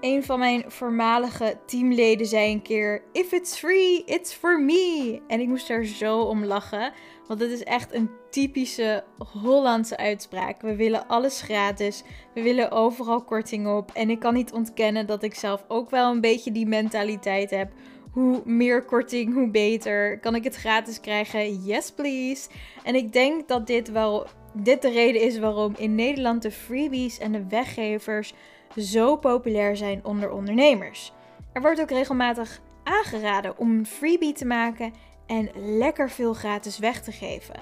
Een 0.00 0.24
van 0.24 0.38
mijn 0.38 0.64
voormalige 0.66 1.56
teamleden 1.66 2.26
zei 2.26 2.52
een 2.52 2.62
keer: 2.62 3.02
If 3.12 3.32
it's 3.32 3.58
free, 3.58 4.04
it's 4.04 4.32
for 4.32 4.60
me. 4.60 5.20
En 5.26 5.40
ik 5.40 5.48
moest 5.48 5.70
er 5.70 5.86
zo 5.86 6.20
om 6.20 6.44
lachen. 6.44 6.92
Want 7.26 7.40
het 7.40 7.50
is 7.50 7.64
echt 7.64 7.94
een 7.94 8.10
typische 8.30 9.04
Hollandse 9.42 9.96
uitspraak. 9.96 10.60
We 10.60 10.76
willen 10.76 11.06
alles 11.06 11.40
gratis. 11.40 12.02
We 12.34 12.42
willen 12.42 12.70
overal 12.70 13.24
korting 13.24 13.68
op. 13.68 13.90
En 13.94 14.10
ik 14.10 14.18
kan 14.18 14.34
niet 14.34 14.52
ontkennen 14.52 15.06
dat 15.06 15.22
ik 15.22 15.34
zelf 15.34 15.64
ook 15.68 15.90
wel 15.90 16.10
een 16.10 16.20
beetje 16.20 16.52
die 16.52 16.66
mentaliteit 16.66 17.50
heb. 17.50 17.72
Hoe 18.12 18.42
meer 18.44 18.84
korting, 18.84 19.34
hoe 19.34 19.50
beter. 19.50 20.18
Kan 20.18 20.34
ik 20.34 20.44
het 20.44 20.56
gratis 20.56 21.00
krijgen? 21.00 21.64
Yes, 21.64 21.92
please. 21.92 22.48
En 22.84 22.94
ik 22.94 23.12
denk 23.12 23.48
dat 23.48 23.66
dit 23.66 23.90
wel 23.90 24.26
dit 24.52 24.82
de 24.82 24.90
reden 24.90 25.22
is 25.22 25.38
waarom 25.38 25.74
in 25.76 25.94
Nederland 25.94 26.42
de 26.42 26.50
freebies 26.50 27.18
en 27.18 27.32
de 27.32 27.44
weggevers 27.48 28.34
zo 28.76 29.16
populair 29.16 29.76
zijn 29.76 30.04
onder 30.04 30.30
ondernemers. 30.30 31.12
Er 31.52 31.60
wordt 31.60 31.80
ook 31.80 31.90
regelmatig 31.90 32.60
aangeraden 32.84 33.58
om 33.58 33.70
een 33.70 33.86
freebie 33.86 34.32
te 34.32 34.44
maken 34.44 34.92
en 35.26 35.50
lekker 35.54 36.10
veel 36.10 36.34
gratis 36.34 36.78
weg 36.78 37.02
te 37.02 37.12
geven. 37.12 37.54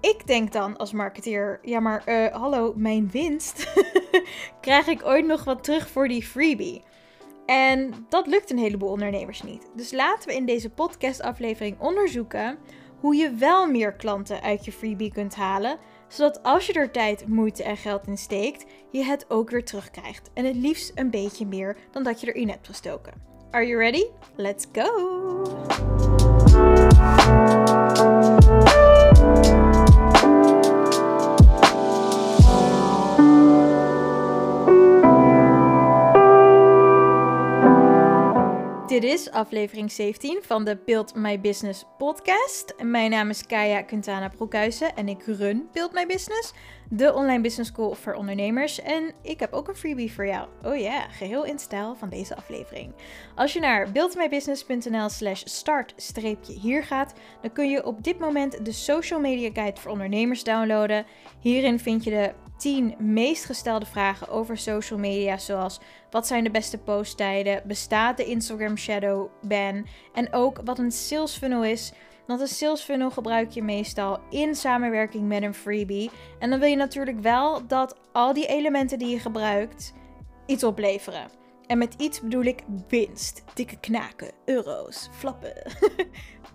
Ik 0.00 0.26
denk 0.26 0.52
dan 0.52 0.76
als 0.76 0.92
marketeer, 0.92 1.58
ja 1.62 1.80
maar 1.80 2.02
uh, 2.06 2.26
hallo, 2.26 2.72
mijn 2.76 3.10
winst. 3.10 3.72
Krijg 4.60 4.86
ik 4.86 5.04
ooit 5.04 5.26
nog 5.26 5.44
wat 5.44 5.64
terug 5.64 5.88
voor 5.88 6.08
die 6.08 6.22
freebie? 6.22 6.82
En 7.46 8.06
dat 8.08 8.26
lukt 8.26 8.50
een 8.50 8.58
heleboel 8.58 8.88
ondernemers 8.88 9.42
niet. 9.42 9.70
Dus 9.74 9.92
laten 9.92 10.28
we 10.28 10.34
in 10.34 10.46
deze 10.46 10.70
podcastaflevering 10.70 11.80
onderzoeken 11.80 12.58
hoe 13.00 13.16
je 13.16 13.30
wel 13.30 13.70
meer 13.70 13.92
klanten 13.92 14.42
uit 14.42 14.64
je 14.64 14.72
freebie 14.72 15.12
kunt 15.12 15.34
halen, 15.34 15.78
zodat 16.14 16.42
als 16.42 16.66
je 16.66 16.72
er 16.72 16.90
tijd, 16.90 17.28
moeite 17.28 17.62
en 17.62 17.76
geld 17.76 18.06
in 18.06 18.18
steekt, 18.18 18.64
je 18.90 19.04
het 19.04 19.30
ook 19.30 19.50
weer 19.50 19.64
terugkrijgt. 19.64 20.30
En 20.34 20.44
het 20.44 20.56
liefst 20.56 20.92
een 20.94 21.10
beetje 21.10 21.46
meer 21.46 21.76
dan 21.90 22.02
dat 22.02 22.20
je 22.20 22.26
erin 22.26 22.48
hebt 22.48 22.66
gestoken. 22.66 23.12
Are 23.50 23.66
you 23.66 23.78
ready? 23.78 24.04
Let's 24.36 24.66
go! 24.72 26.33
Dit 38.94 39.04
is 39.04 39.30
aflevering 39.30 39.92
17 39.92 40.38
van 40.42 40.64
de 40.64 40.78
Build 40.84 41.14
My 41.14 41.40
Business 41.40 41.84
podcast. 41.98 42.74
Mijn 42.82 43.10
naam 43.10 43.30
is 43.30 43.46
Kaya 43.46 43.82
Quintana 43.82 44.28
Broekhuizen 44.28 44.96
en 44.96 45.08
ik 45.08 45.24
run 45.26 45.68
Build 45.72 45.92
My 45.92 46.06
Business, 46.06 46.52
de 46.90 47.14
online 47.14 47.40
business 47.40 47.70
school 47.70 47.94
voor 47.94 48.14
ondernemers. 48.14 48.80
En 48.80 49.12
ik 49.22 49.40
heb 49.40 49.52
ook 49.52 49.68
een 49.68 49.76
freebie 49.76 50.12
voor 50.12 50.26
jou. 50.26 50.48
Oh 50.62 50.76
ja, 50.76 51.08
geheel 51.08 51.44
in 51.44 51.58
stijl 51.58 51.94
van 51.94 52.08
deze 52.08 52.36
aflevering. 52.36 52.92
Als 53.34 53.52
je 53.52 53.60
naar 53.60 53.92
buildmybusiness.nl 53.92 55.08
slash 55.08 55.42
start-hier 55.96 56.84
gaat, 56.84 57.14
dan 57.40 57.52
kun 57.52 57.70
je 57.70 57.86
op 57.86 58.04
dit 58.04 58.18
moment 58.18 58.64
de 58.64 58.72
social 58.72 59.20
media 59.20 59.50
guide 59.52 59.80
voor 59.80 59.90
ondernemers 59.90 60.44
downloaden. 60.44 61.06
Hierin 61.40 61.78
vind 61.78 62.04
je 62.04 62.10
de 62.10 62.32
10 62.56 62.94
meest 62.98 63.44
gestelde 63.44 63.86
vragen 63.86 64.28
over 64.28 64.58
social 64.58 64.98
media, 64.98 65.38
zoals 65.38 65.80
wat 66.10 66.26
zijn 66.26 66.44
de 66.44 66.50
beste 66.50 66.78
posttijden, 66.78 67.62
bestaat 67.66 68.16
de 68.16 68.24
Instagram 68.24 68.76
shadow 68.76 69.30
ban 69.42 69.86
en 70.12 70.32
ook 70.32 70.60
wat 70.64 70.78
een 70.78 70.92
sales 70.92 71.36
funnel 71.36 71.64
is. 71.64 71.92
Want 72.26 72.40
een 72.40 72.48
sales 72.48 72.82
funnel 72.82 73.10
gebruik 73.10 73.50
je 73.50 73.62
meestal 73.62 74.20
in 74.30 74.54
samenwerking 74.54 75.28
met 75.28 75.42
een 75.42 75.54
freebie. 75.54 76.10
En 76.38 76.50
dan 76.50 76.58
wil 76.58 76.68
je 76.68 76.76
natuurlijk 76.76 77.20
wel 77.20 77.66
dat 77.66 77.96
al 78.12 78.32
die 78.32 78.46
elementen 78.46 78.98
die 78.98 79.08
je 79.08 79.18
gebruikt 79.18 79.92
iets 80.46 80.64
opleveren. 80.64 81.28
En 81.66 81.78
met 81.78 81.94
iets 81.94 82.20
bedoel 82.20 82.42
ik 82.42 82.62
winst, 82.88 83.44
dikke 83.54 83.80
knaken, 83.80 84.30
euro's, 84.44 85.08
flappen. 85.12 85.52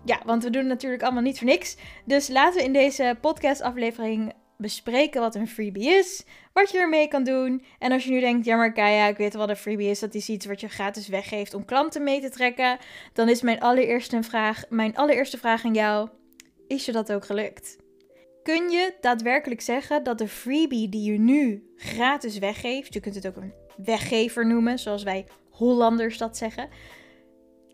ja, 0.04 0.20
want 0.24 0.42
we 0.42 0.50
doen 0.50 0.66
natuurlijk 0.66 1.02
allemaal 1.02 1.22
niet 1.22 1.38
voor 1.38 1.46
niks. 1.46 1.76
Dus 2.04 2.28
laten 2.28 2.58
we 2.58 2.64
in 2.64 2.72
deze 2.72 3.16
podcast-aflevering 3.20 4.32
bespreken 4.60 5.20
wat 5.20 5.34
een 5.34 5.48
freebie 5.48 5.88
is, 5.88 6.24
wat 6.52 6.70
je 6.70 6.78
ermee 6.78 7.08
kan 7.08 7.24
doen. 7.24 7.64
En 7.78 7.92
als 7.92 8.04
je 8.04 8.10
nu 8.10 8.20
denkt, 8.20 8.44
ja 8.44 8.56
maar 8.56 8.72
Kaya, 8.72 9.06
ik 9.06 9.16
weet 9.16 9.34
wat 9.34 9.48
een 9.48 9.56
freebie 9.56 9.90
is, 9.90 9.98
dat 9.98 10.14
is 10.14 10.28
iets 10.28 10.46
wat 10.46 10.60
je 10.60 10.68
gratis 10.68 11.08
weggeeft 11.08 11.54
om 11.54 11.64
klanten 11.64 12.04
mee 12.04 12.20
te 12.20 12.30
trekken, 12.30 12.78
dan 13.12 13.28
is 13.28 13.42
mijn 13.42 13.60
allereerste 13.60 14.22
vraag, 14.22 14.64
mijn 14.68 14.96
allereerste 14.96 15.38
vraag 15.38 15.64
aan 15.64 15.74
jou, 15.74 16.08
is 16.66 16.84
je 16.84 16.92
dat 16.92 17.12
ook 17.12 17.24
gelukt? 17.24 17.78
Kun 18.42 18.70
je 18.70 18.94
daadwerkelijk 19.00 19.60
zeggen 19.60 20.02
dat 20.02 20.18
de 20.18 20.28
freebie 20.28 20.88
die 20.88 21.12
je 21.12 21.18
nu 21.18 21.72
gratis 21.76 22.38
weggeeft, 22.38 22.94
je 22.94 23.00
kunt 23.00 23.14
het 23.14 23.26
ook 23.26 23.36
een 23.36 23.54
weggever 23.76 24.46
noemen, 24.46 24.78
zoals 24.78 25.02
wij 25.02 25.26
Hollanders 25.50 26.18
dat 26.18 26.36
zeggen, 26.36 26.68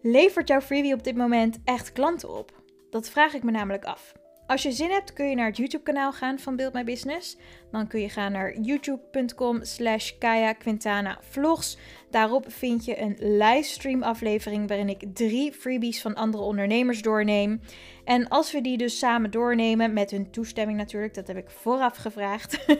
levert 0.02 0.48
jouw 0.48 0.60
freebie 0.60 0.94
op 0.94 1.04
dit 1.04 1.16
moment 1.16 1.58
echt 1.64 1.92
klanten 1.92 2.38
op? 2.38 2.62
Dat 2.90 3.08
vraag 3.08 3.34
ik 3.34 3.42
me 3.42 3.50
namelijk 3.50 3.84
af. 3.84 4.12
Als 4.46 4.62
je 4.62 4.72
zin 4.72 4.90
hebt, 4.90 5.12
kun 5.12 5.28
je 5.28 5.34
naar 5.34 5.46
het 5.46 5.56
YouTube-kanaal 5.56 6.12
gaan 6.12 6.38
van 6.38 6.56
Build 6.56 6.72
My 6.72 6.84
Business. 6.84 7.36
Dan 7.70 7.86
kun 7.86 8.00
je 8.00 8.08
gaan 8.08 8.32
naar 8.32 8.60
youtube.com 8.60 9.64
slash 9.64 10.12
Kaya 10.18 10.52
Quintana 10.52 11.18
Vlogs. 11.20 11.78
Daarop 12.10 12.52
vind 12.52 12.84
je 12.84 13.00
een 13.00 13.16
livestream 13.20 14.02
aflevering 14.02 14.68
waarin 14.68 14.88
ik 14.88 15.04
drie 15.14 15.52
freebies 15.52 16.00
van 16.00 16.14
andere 16.14 16.42
ondernemers 16.42 17.02
doorneem. 17.02 17.60
En 18.04 18.28
als 18.28 18.52
we 18.52 18.60
die 18.60 18.76
dus 18.76 18.98
samen 18.98 19.30
doornemen, 19.30 19.92
met 19.92 20.10
hun 20.10 20.30
toestemming 20.30 20.78
natuurlijk, 20.78 21.14
dat 21.14 21.26
heb 21.26 21.36
ik 21.36 21.50
vooraf 21.50 21.96
gevraagd, 21.96 22.64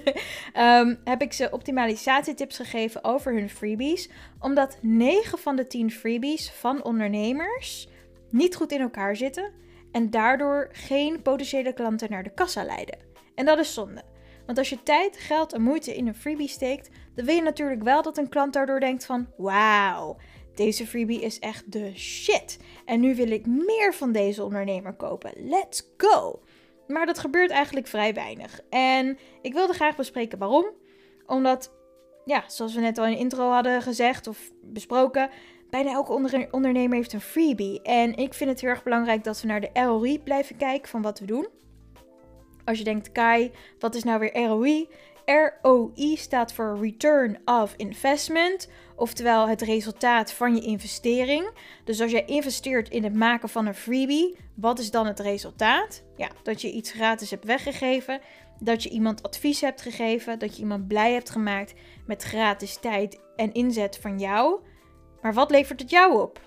ehm, 0.53 0.95
heb 1.05 1.23
ik 1.23 1.33
ze 1.33 1.51
optimalisatietips 1.51 2.57
gegeven 2.57 3.05
over 3.05 3.33
hun 3.33 3.51
freebies. 3.51 4.11
Omdat 4.39 4.79
9 4.83 5.39
van 5.39 5.57
de 5.57 5.67
10 5.67 5.91
freebies 5.91 6.51
van 6.51 6.85
ondernemers 6.85 7.89
niet 8.31 8.57
goed 8.57 8.73
in 8.73 8.81
elkaar 8.81 9.17
zitten 9.17 9.65
en 9.97 10.11
daardoor 10.11 10.69
geen 10.73 11.23
potentiële 11.23 11.73
klanten 11.73 12.11
naar 12.11 12.23
de 12.23 12.35
kassa 12.35 12.65
leiden. 12.65 12.99
En 13.35 13.45
dat 13.45 13.59
is 13.59 13.75
zonde. 13.75 14.03
Want 14.47 14.59
als 14.59 14.69
je 14.69 14.83
tijd, 14.83 15.17
geld 15.17 15.53
en 15.53 15.63
moeite 15.63 15.97
in 15.97 16.07
een 16.07 16.15
freebie 16.15 16.49
steekt, 16.49 16.91
dan 17.15 17.25
wil 17.25 17.35
je 17.35 17.43
natuurlijk 17.43 17.83
wel 17.83 18.03
dat 18.03 18.19
een 18.19 18.29
klant 18.29 18.53
daardoor 18.53 18.81
denkt 18.81 19.05
van 19.05 19.29
wauw, 19.37 20.17
deze 20.55 20.87
freebie 20.87 21.21
is 21.21 21.39
echt 21.39 21.73
de 21.73 21.93
shit. 21.95 22.59
En 22.85 23.01
nu 23.01 23.15
wil 23.15 23.31
ik 23.31 23.47
meer 23.47 23.95
van 23.95 24.13
deze 24.13 24.45
ondernemer 24.45 24.93
kopen. 24.93 25.33
Let's 25.49 25.91
go! 25.97 26.43
Maar 26.87 27.07
dat 27.07 27.19
gebeurt 27.19 27.51
eigenlijk 27.51 27.87
vrij 27.87 28.15
weinig. 28.15 28.61
En 28.71 29.19
ik 29.43 29.53
wilde 29.53 29.73
graag 29.73 29.97
bespreken 29.97 30.39
waarom. 30.39 30.67
Omdat, 31.27 31.73
ja, 32.25 32.45
zoals 32.47 32.75
we 32.75 32.81
net 32.81 32.99
al 32.99 33.07
in 33.07 33.13
de 33.13 33.19
intro 33.19 33.51
hadden 33.51 33.83
gezegd 33.83 34.27
of 34.27 34.51
besproken, 34.63 35.31
bijna 35.77 35.93
elke 35.93 36.49
ondernemer 36.51 36.97
heeft 36.97 37.13
een 37.13 37.21
freebie. 37.21 37.83
En 37.83 38.15
ik 38.17 38.35
vind 38.35 38.51
het 38.51 38.61
heel 38.61 38.71
erg 38.71 38.83
belangrijk 38.83 39.25
dat 39.25 39.41
we 39.41 39.47
naar 39.47 39.61
de 39.61 39.71
ROI 39.73 40.21
blijven 40.21 40.57
kijken 40.57 40.89
van 40.89 41.03
wat 41.03 41.19
we 41.19 41.27
doen. 41.27 41.49
Als 42.65 42.79
je 42.79 42.85
denkt, 42.85 43.13
Kai, 43.13 43.51
wat 43.79 43.95
is 43.95 44.05
nou 44.05 44.19
weer 44.19 44.47
ROI? 44.47 44.89
ROI 45.63 46.17
staat 46.17 46.53
voor 46.53 46.79
Return 46.81 47.39
of 47.45 47.75
Investment, 47.77 48.69
oftewel 48.97 49.49
het 49.49 49.63
resultaat 49.63 50.33
van 50.33 50.55
je 50.55 50.63
investering. 50.63 51.51
Dus 51.85 52.01
als 52.01 52.11
jij 52.11 52.25
investeert 52.25 52.89
in 52.89 53.05
het 53.05 53.15
maken 53.15 53.49
van 53.49 53.67
een 53.67 53.75
freebie, 53.75 54.37
wat 54.55 54.79
is 54.79 54.91
dan 54.91 55.07
het 55.07 55.21
resultaat? 55.21 56.03
Ja, 56.17 56.29
dat 56.43 56.61
je 56.61 56.73
iets 56.73 56.93
gratis 56.93 57.31
hebt 57.31 57.45
weggegeven, 57.45 58.21
dat 58.61 58.83
je 58.83 58.89
iemand 58.89 59.23
advies 59.23 59.61
hebt 59.61 59.83
gegeven, 59.83 60.39
dat 60.39 60.57
je 60.57 60.63
iemand 60.63 60.89
blij 60.89 61.13
hebt 61.13 61.31
gemaakt 61.31 61.75
met 62.07 62.23
gratis 62.23 62.77
tijd 62.77 63.21
en 63.37 63.53
inzet 63.53 63.99
van 63.99 64.19
jou. 64.19 64.61
Maar 65.27 65.35
wat 65.35 65.51
levert 65.51 65.81
het 65.81 65.91
jou 65.91 66.21
op? 66.21 66.41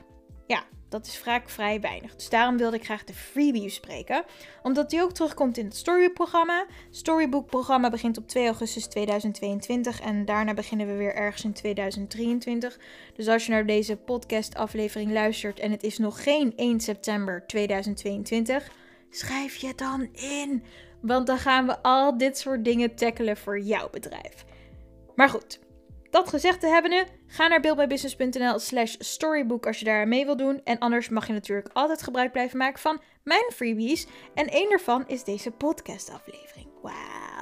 Ja, 0.48 0.64
dat 0.90 1.06
is 1.06 1.18
vaak 1.18 1.50
vrij 1.50 1.82
weinig. 1.82 2.16
Dus 2.16 2.30
daarom 2.30 2.58
wilde 2.58 2.76
ik 2.76 2.84
graag 2.84 3.04
de 3.04 3.14
freebie 3.14 3.64
bespreken. 3.64 4.24
Omdat 4.64 4.90
die 4.90 5.02
ook 5.02 5.12
terugkomt 5.12 5.58
in 5.58 5.66
het 5.66 5.76
Storybook-programma. 5.76 6.66
Storybook-programma 6.90 7.90
begint 7.90 8.18
op 8.18 8.28
2 8.28 8.46
augustus 8.46 8.88
2022. 8.88 10.02
En 10.02 10.26
daarna 10.26 10.54
beginnen 10.54 10.88
we 10.88 10.94
weer 10.94 11.16
ergens 11.16 11.44
in 11.44 11.54
2023. 11.54 12.80
Dus 13.14 13.28
als 13.28 13.46
je 13.46 13.52
naar 13.52 13.66
deze 13.66 13.98
podcast-aflevering 13.98 15.12
luistert 15.12 15.60
en 15.60 15.72
het 15.72 15.84
is 15.84 15.98
nog 15.98 16.24
geen 16.24 16.54
1 16.56 16.80
september 16.80 17.48
2022, 17.48 18.72
schrijf 19.10 19.56
je 19.56 19.74
dan 19.76 20.10
in. 20.14 20.64
Want 21.02 21.28
dan 21.28 21.38
gaan 21.38 21.66
we 21.66 21.82
al 21.82 22.18
dit 22.18 22.38
soort 22.38 22.66
dingen 22.66 22.96
tackelen 22.96 23.38
voor 23.38 23.60
jouw 23.60 23.90
bedrijf. 23.90 24.46
Maar 25.16 25.30
goed, 25.30 25.60
dat 26.10 26.30
gezegd 26.30 26.60
te 26.60 26.68
hebben, 26.68 27.08
ga 27.28 27.48
naar 27.48 27.60
buildmybusiness.nl 27.60 28.60
slash 28.60 28.96
storybook 29.00 29.68
als 29.68 29.80
je 29.80 29.86
daar 29.86 30.08
mee 30.08 30.26
wil 30.26 30.38
doen. 30.38 30.62
En 30.64 30.80
anders 30.80 31.10
mag 31.10 31.28
je 31.28 31.34
natuurlijk 31.34 31.70
altijd 31.74 32.02
gebruik 32.02 32.32
blijven 32.32 32.58
maken 32.58 32.80
van 32.80 33.02
mijn 33.24 33.52
freebies. 33.54 34.08
En 34.34 34.48
één 34.48 34.70
daarvan 34.70 35.04
is 35.08 35.24
deze 35.24 35.52
podcast 35.52 36.12
aflevering. 36.12 36.68
Wauw. 36.82 36.94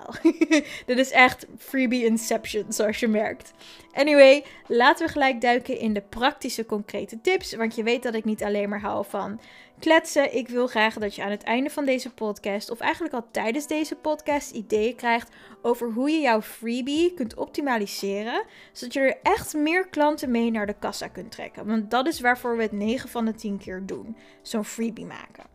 wauw. 0.07 0.21
Dit 0.85 0.97
is 0.97 1.11
echt 1.11 1.45
freebie 1.57 2.05
inception, 2.05 2.65
zoals 2.69 2.99
je 2.99 3.07
merkt. 3.07 3.53
Anyway, 3.93 4.43
laten 4.67 5.05
we 5.05 5.11
gelijk 5.11 5.41
duiken 5.41 5.79
in 5.79 5.93
de 5.93 6.01
praktische, 6.01 6.65
concrete 6.65 7.21
tips. 7.21 7.55
Want 7.55 7.75
je 7.75 7.83
weet 7.83 8.03
dat 8.03 8.13
ik 8.13 8.25
niet 8.25 8.43
alleen 8.43 8.69
maar 8.69 8.81
hou 8.81 9.05
van 9.09 9.39
kletsen. 9.79 10.35
Ik 10.35 10.47
wil 10.47 10.67
graag 10.67 10.93
dat 10.93 11.15
je 11.15 11.23
aan 11.23 11.31
het 11.31 11.43
einde 11.43 11.69
van 11.69 11.85
deze 11.85 12.13
podcast, 12.13 12.69
of 12.69 12.79
eigenlijk 12.79 13.13
al 13.13 13.27
tijdens 13.31 13.67
deze 13.67 13.95
podcast, 13.95 14.51
ideeën 14.51 14.95
krijgt 14.95 15.29
over 15.61 15.91
hoe 15.91 16.09
je 16.09 16.19
jouw 16.19 16.41
freebie 16.41 17.13
kunt 17.13 17.35
optimaliseren. 17.35 18.43
Zodat 18.71 18.93
je 18.93 18.99
er 18.99 19.19
echt 19.23 19.53
meer 19.53 19.87
klanten 19.87 20.31
mee 20.31 20.51
naar 20.51 20.65
de 20.65 20.75
kassa 20.79 21.07
kunt 21.07 21.31
trekken. 21.31 21.65
Want 21.65 21.91
dat 21.91 22.07
is 22.07 22.19
waarvoor 22.19 22.55
we 22.57 22.61
het 22.61 22.71
9 22.71 23.09
van 23.09 23.25
de 23.25 23.33
10 23.33 23.57
keer 23.57 23.85
doen: 23.85 24.17
zo'n 24.41 24.65
freebie 24.65 25.05
maken. 25.05 25.45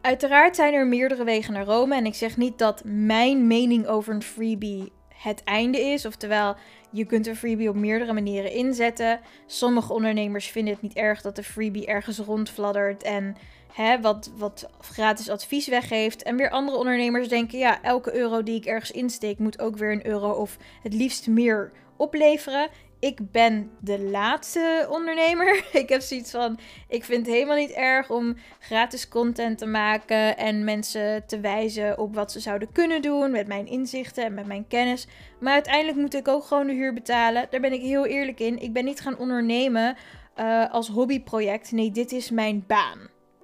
Uiteraard 0.00 0.56
zijn 0.56 0.74
er 0.74 0.86
meerdere 0.86 1.24
wegen 1.24 1.52
naar 1.52 1.64
Rome. 1.64 1.94
En 1.94 2.06
ik 2.06 2.14
zeg 2.14 2.36
niet 2.36 2.58
dat 2.58 2.82
mijn 2.84 3.46
mening 3.46 3.86
over 3.86 4.14
een 4.14 4.22
freebie 4.22 4.92
het 5.14 5.44
einde 5.44 5.80
is. 5.80 6.06
Oftewel, 6.06 6.56
je 6.96 7.04
kunt 7.04 7.26
een 7.26 7.36
freebie 7.36 7.68
op 7.68 7.74
meerdere 7.74 8.12
manieren 8.12 8.52
inzetten. 8.52 9.20
Sommige 9.46 9.92
ondernemers 9.92 10.46
vinden 10.46 10.72
het 10.72 10.82
niet 10.82 10.94
erg 10.96 11.20
dat 11.20 11.36
de 11.36 11.42
freebie 11.42 11.86
ergens 11.86 12.18
rondfladdert 12.18 13.02
en 13.02 13.36
hè, 13.72 14.00
wat, 14.00 14.30
wat 14.36 14.70
gratis 14.80 15.28
advies 15.28 15.68
weggeeft. 15.68 16.22
En 16.22 16.36
weer 16.36 16.50
andere 16.50 16.76
ondernemers 16.76 17.28
denken, 17.28 17.58
ja, 17.58 17.82
elke 17.82 18.14
euro 18.14 18.42
die 18.42 18.56
ik 18.56 18.64
ergens 18.64 18.90
insteek 18.90 19.38
moet 19.38 19.60
ook 19.60 19.76
weer 19.76 19.92
een 19.92 20.06
euro 20.06 20.30
of 20.30 20.56
het 20.82 20.94
liefst 20.94 21.26
meer 21.26 21.72
opleveren 21.96 22.68
ik 22.98 23.30
ben 23.30 23.70
de 23.80 24.00
laatste 24.00 24.86
ondernemer. 24.90 25.64
Ik 25.72 25.88
heb 25.88 26.00
zoiets 26.00 26.30
van: 26.30 26.58
ik 26.88 27.04
vind 27.04 27.26
het 27.26 27.34
helemaal 27.34 27.56
niet 27.56 27.70
erg 27.70 28.10
om 28.10 28.36
gratis 28.58 29.08
content 29.08 29.58
te 29.58 29.66
maken 29.66 30.36
en 30.36 30.64
mensen 30.64 31.26
te 31.26 31.40
wijzen 31.40 31.98
op 31.98 32.14
wat 32.14 32.32
ze 32.32 32.40
zouden 32.40 32.72
kunnen 32.72 33.02
doen 33.02 33.30
met 33.30 33.46
mijn 33.46 33.66
inzichten 33.66 34.24
en 34.24 34.34
met 34.34 34.46
mijn 34.46 34.66
kennis. 34.68 35.06
Maar 35.40 35.52
uiteindelijk 35.52 35.96
moet 35.98 36.14
ik 36.14 36.28
ook 36.28 36.44
gewoon 36.44 36.66
de 36.66 36.72
huur 36.72 36.92
betalen. 36.92 37.46
Daar 37.50 37.60
ben 37.60 37.72
ik 37.72 37.80
heel 37.80 38.06
eerlijk 38.06 38.40
in. 38.40 38.62
Ik 38.62 38.72
ben 38.72 38.84
niet 38.84 39.00
gaan 39.00 39.18
ondernemen 39.18 39.96
uh, 40.38 40.72
als 40.72 40.88
hobbyproject. 40.88 41.72
Nee, 41.72 41.90
dit 41.90 42.12
is 42.12 42.30
mijn 42.30 42.64
baan. 42.66 42.98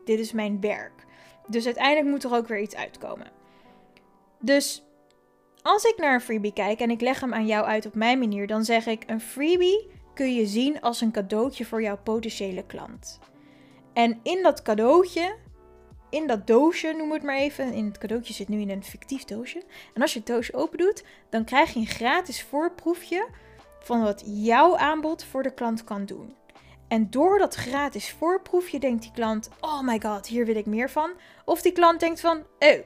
Dit 0.04 0.18
is 0.18 0.32
mijn 0.32 0.60
werk. 0.60 1.04
Dus 1.46 1.64
uiteindelijk 1.64 2.06
moet 2.06 2.24
er 2.24 2.34
ook 2.34 2.48
weer 2.48 2.60
iets 2.60 2.76
uitkomen. 2.76 3.26
Dus 4.40 4.82
als 5.62 5.84
ik 5.84 5.94
naar 5.96 6.14
een 6.14 6.20
freebie 6.20 6.52
kijk 6.52 6.80
en 6.80 6.90
ik 6.90 7.00
leg 7.00 7.20
hem 7.20 7.34
aan 7.34 7.46
jou 7.46 7.66
uit 7.66 7.86
op 7.86 7.94
mijn 7.94 8.18
manier, 8.18 8.46
dan 8.46 8.64
zeg 8.64 8.86
ik: 8.86 9.02
een 9.06 9.20
freebie 9.20 9.90
kun 10.14 10.34
je 10.34 10.46
zien 10.46 10.80
als 10.80 11.00
een 11.00 11.10
cadeautje 11.10 11.64
voor 11.64 11.82
jouw 11.82 11.98
potentiële 12.02 12.64
klant. 12.66 13.18
En 13.92 14.20
in 14.22 14.42
dat 14.42 14.62
cadeautje, 14.62 15.36
in 16.10 16.26
dat 16.26 16.46
doosje, 16.46 16.92
noem 16.92 17.12
het 17.12 17.22
maar 17.22 17.36
even. 17.36 17.72
In 17.72 17.84
het 17.84 17.98
cadeautje 17.98 18.32
zit 18.32 18.48
nu 18.48 18.60
in 18.60 18.70
een 18.70 18.84
fictief 18.84 19.24
doosje. 19.24 19.62
En 19.94 20.02
als 20.02 20.12
je 20.12 20.18
het 20.18 20.28
doosje 20.28 20.54
open 20.54 20.78
doet, 20.78 21.04
dan 21.30 21.44
krijg 21.44 21.72
je 21.72 21.80
een 21.80 21.86
gratis 21.86 22.42
voorproefje 22.42 23.28
van 23.80 24.02
wat 24.02 24.22
jouw 24.26 24.76
aanbod 24.76 25.24
voor 25.24 25.42
de 25.42 25.54
klant 25.54 25.84
kan 25.84 26.04
doen. 26.04 26.34
En 26.88 27.10
door 27.10 27.38
dat 27.38 27.54
gratis 27.54 28.10
voorproefje 28.10 28.78
denkt 28.78 29.02
die 29.02 29.12
klant: 29.12 29.48
Oh 29.60 29.80
my 29.80 30.00
god, 30.00 30.26
hier 30.26 30.46
wil 30.46 30.56
ik 30.56 30.66
meer 30.66 30.90
van. 30.90 31.10
Of 31.44 31.62
die 31.62 31.72
klant 31.72 32.00
denkt 32.00 32.20
van: 32.20 32.42
Oh, 32.58 32.84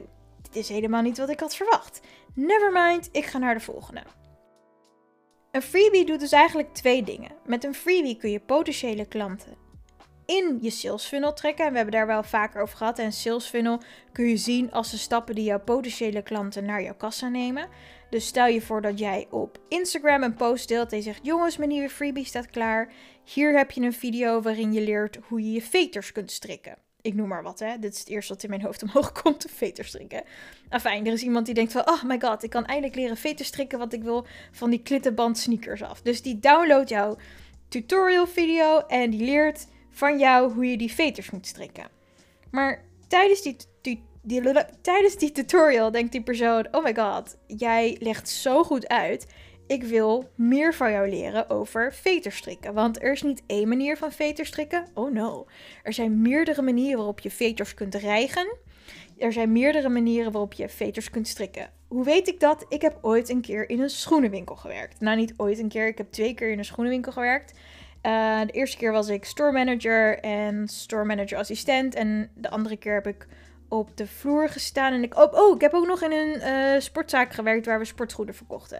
dit 0.53 0.63
is 0.63 0.69
helemaal 0.69 1.01
niet 1.01 1.17
wat 1.17 1.29
ik 1.29 1.39
had 1.39 1.55
verwacht. 1.55 1.99
Nevermind, 2.33 3.09
ik 3.11 3.25
ga 3.25 3.37
naar 3.37 3.53
de 3.53 3.59
volgende. 3.59 4.03
Een 5.51 5.61
freebie 5.61 6.05
doet 6.05 6.19
dus 6.19 6.31
eigenlijk 6.31 6.73
twee 6.73 7.03
dingen. 7.03 7.31
Met 7.45 7.63
een 7.63 7.73
freebie 7.73 8.17
kun 8.17 8.31
je 8.31 8.39
potentiële 8.39 9.05
klanten 9.05 9.67
in 10.27 10.57
je 10.61 10.69
sales 10.69 11.05
funnel 11.05 11.33
trekken. 11.33 11.65
En 11.65 11.71
we 11.71 11.77
hebben 11.77 11.95
daar 11.95 12.07
wel 12.07 12.23
vaker 12.23 12.61
over 12.61 12.77
gehad. 12.77 12.99
En 12.99 13.13
sales 13.13 13.45
funnel 13.45 13.81
kun 14.11 14.27
je 14.27 14.37
zien 14.37 14.71
als 14.71 14.91
de 14.91 14.97
stappen 14.97 15.35
die 15.35 15.43
jouw 15.43 15.59
potentiële 15.59 16.21
klanten 16.21 16.65
naar 16.65 16.83
jouw 16.83 16.95
kassa 16.95 17.27
nemen. 17.27 17.67
Dus 18.09 18.27
stel 18.27 18.47
je 18.47 18.61
voor 18.61 18.81
dat 18.81 18.99
jij 18.99 19.27
op 19.29 19.59
Instagram 19.67 20.23
een 20.23 20.33
post 20.33 20.67
deelt 20.67 20.91
en 20.91 20.97
je 20.97 21.03
zegt: 21.03 21.25
Jongens, 21.25 21.57
mijn 21.57 21.69
nieuwe 21.69 21.89
freebie 21.89 22.25
staat 22.25 22.49
klaar. 22.49 22.91
Hier 23.23 23.57
heb 23.57 23.71
je 23.71 23.81
een 23.81 23.93
video 23.93 24.41
waarin 24.41 24.73
je 24.73 24.81
leert 24.81 25.17
hoe 25.27 25.41
je 25.41 25.51
je 25.51 25.61
veters 25.61 26.11
kunt 26.11 26.31
strikken 26.31 26.86
ik 27.07 27.15
noem 27.15 27.27
maar 27.27 27.43
wat, 27.43 27.59
hè. 27.59 27.79
Dit 27.79 27.93
is 27.93 27.99
het 27.99 28.09
eerste 28.09 28.33
wat 28.33 28.43
in 28.43 28.49
mijn 28.49 28.61
hoofd 28.61 28.83
omhoog 28.83 29.11
komt, 29.21 29.45
veterstrikken. 29.49 30.23
Enfin, 30.69 31.05
er 31.05 31.13
is 31.13 31.21
iemand 31.21 31.45
die 31.45 31.55
denkt 31.55 31.71
van, 31.71 31.89
oh 31.89 32.03
my 32.03 32.19
god, 32.19 32.43
ik 32.43 32.49
kan 32.49 32.65
eindelijk 32.65 32.95
leren 32.95 33.17
veterstrikken, 33.17 33.79
want 33.79 33.93
ik 33.93 34.03
wil 34.03 34.25
van 34.51 34.69
die 34.69 34.81
klittenband 34.81 35.37
sneakers 35.37 35.83
af. 35.83 36.01
Dus 36.01 36.21
die 36.21 36.39
downloadt 36.39 36.89
jouw 36.89 37.17
tutorial 37.67 38.27
video 38.27 38.79
en 38.79 39.09
die 39.09 39.25
leert 39.25 39.67
van 39.89 40.19
jou 40.19 40.53
hoe 40.53 40.69
je 40.69 40.77
die 40.77 40.93
veters 40.93 41.29
moet 41.29 41.47
strikken. 41.47 41.87
Maar 42.51 42.83
tijdens 43.07 43.41
die, 43.41 43.55
die, 43.81 44.03
die, 44.21 44.41
tijdens 44.81 45.17
die 45.17 45.31
tutorial 45.31 45.91
denkt 45.91 46.11
die 46.11 46.23
persoon, 46.23 46.67
oh 46.71 46.83
my 46.83 46.95
god, 46.95 47.37
jij 47.47 47.97
legt 47.99 48.29
zo 48.29 48.63
goed 48.63 48.87
uit 48.87 49.27
ik 49.67 49.83
wil 49.83 50.29
meer 50.35 50.73
van 50.73 50.91
jou 50.91 51.09
leren 51.09 51.49
over 51.49 51.93
veterstrikken. 51.93 52.73
Want 52.73 53.01
er 53.01 53.11
is 53.11 53.21
niet 53.21 53.43
één 53.47 53.67
manier 53.67 53.97
van 53.97 54.11
veterstrikken. 54.11 54.85
Oh 54.93 55.11
no. 55.11 55.45
Er 55.83 55.93
zijn 55.93 56.21
meerdere 56.21 56.61
manieren 56.61 56.97
waarop 56.97 57.19
je 57.19 57.31
veters 57.31 57.73
kunt 57.73 57.95
rijgen. 57.95 58.55
Er 59.17 59.33
zijn 59.33 59.51
meerdere 59.51 59.89
manieren 59.89 60.31
waarop 60.31 60.53
je 60.53 60.69
veters 60.69 61.09
kunt 61.09 61.27
strikken. 61.27 61.69
Hoe 61.87 62.03
weet 62.03 62.27
ik 62.27 62.39
dat? 62.39 62.65
Ik 62.69 62.81
heb 62.81 62.97
ooit 63.01 63.29
een 63.29 63.41
keer 63.41 63.69
in 63.69 63.81
een 63.81 63.89
schoenenwinkel 63.89 64.55
gewerkt. 64.55 64.99
Nou, 64.99 65.17
niet 65.17 65.33
ooit 65.37 65.59
een 65.59 65.69
keer. 65.69 65.87
Ik 65.87 65.97
heb 65.97 66.11
twee 66.11 66.33
keer 66.33 66.51
in 66.51 66.57
een 66.57 66.65
schoenenwinkel 66.65 67.11
gewerkt. 67.11 67.53
Uh, 68.03 68.41
de 68.41 68.51
eerste 68.51 68.77
keer 68.77 68.91
was 68.91 69.07
ik 69.07 69.25
store 69.25 69.51
manager 69.51 70.19
en 70.19 70.67
store 70.67 71.05
manager 71.05 71.37
assistent. 71.37 71.95
En 71.95 72.29
de 72.35 72.49
andere 72.49 72.77
keer 72.77 72.93
heb 72.93 73.07
ik 73.07 73.27
op 73.69 73.97
de 73.97 74.07
vloer 74.07 74.49
gestaan. 74.49 74.93
En 74.93 75.03
ik, 75.03 75.17
oh, 75.17 75.33
oh 75.33 75.55
ik 75.55 75.61
heb 75.61 75.73
ook 75.73 75.87
nog 75.87 76.01
in 76.01 76.11
een 76.11 76.35
uh, 76.37 76.79
sportzaak 76.79 77.33
gewerkt 77.33 77.65
waar 77.65 77.79
we 77.79 77.85
sportschoenen 77.85 78.35
verkochten. 78.35 78.79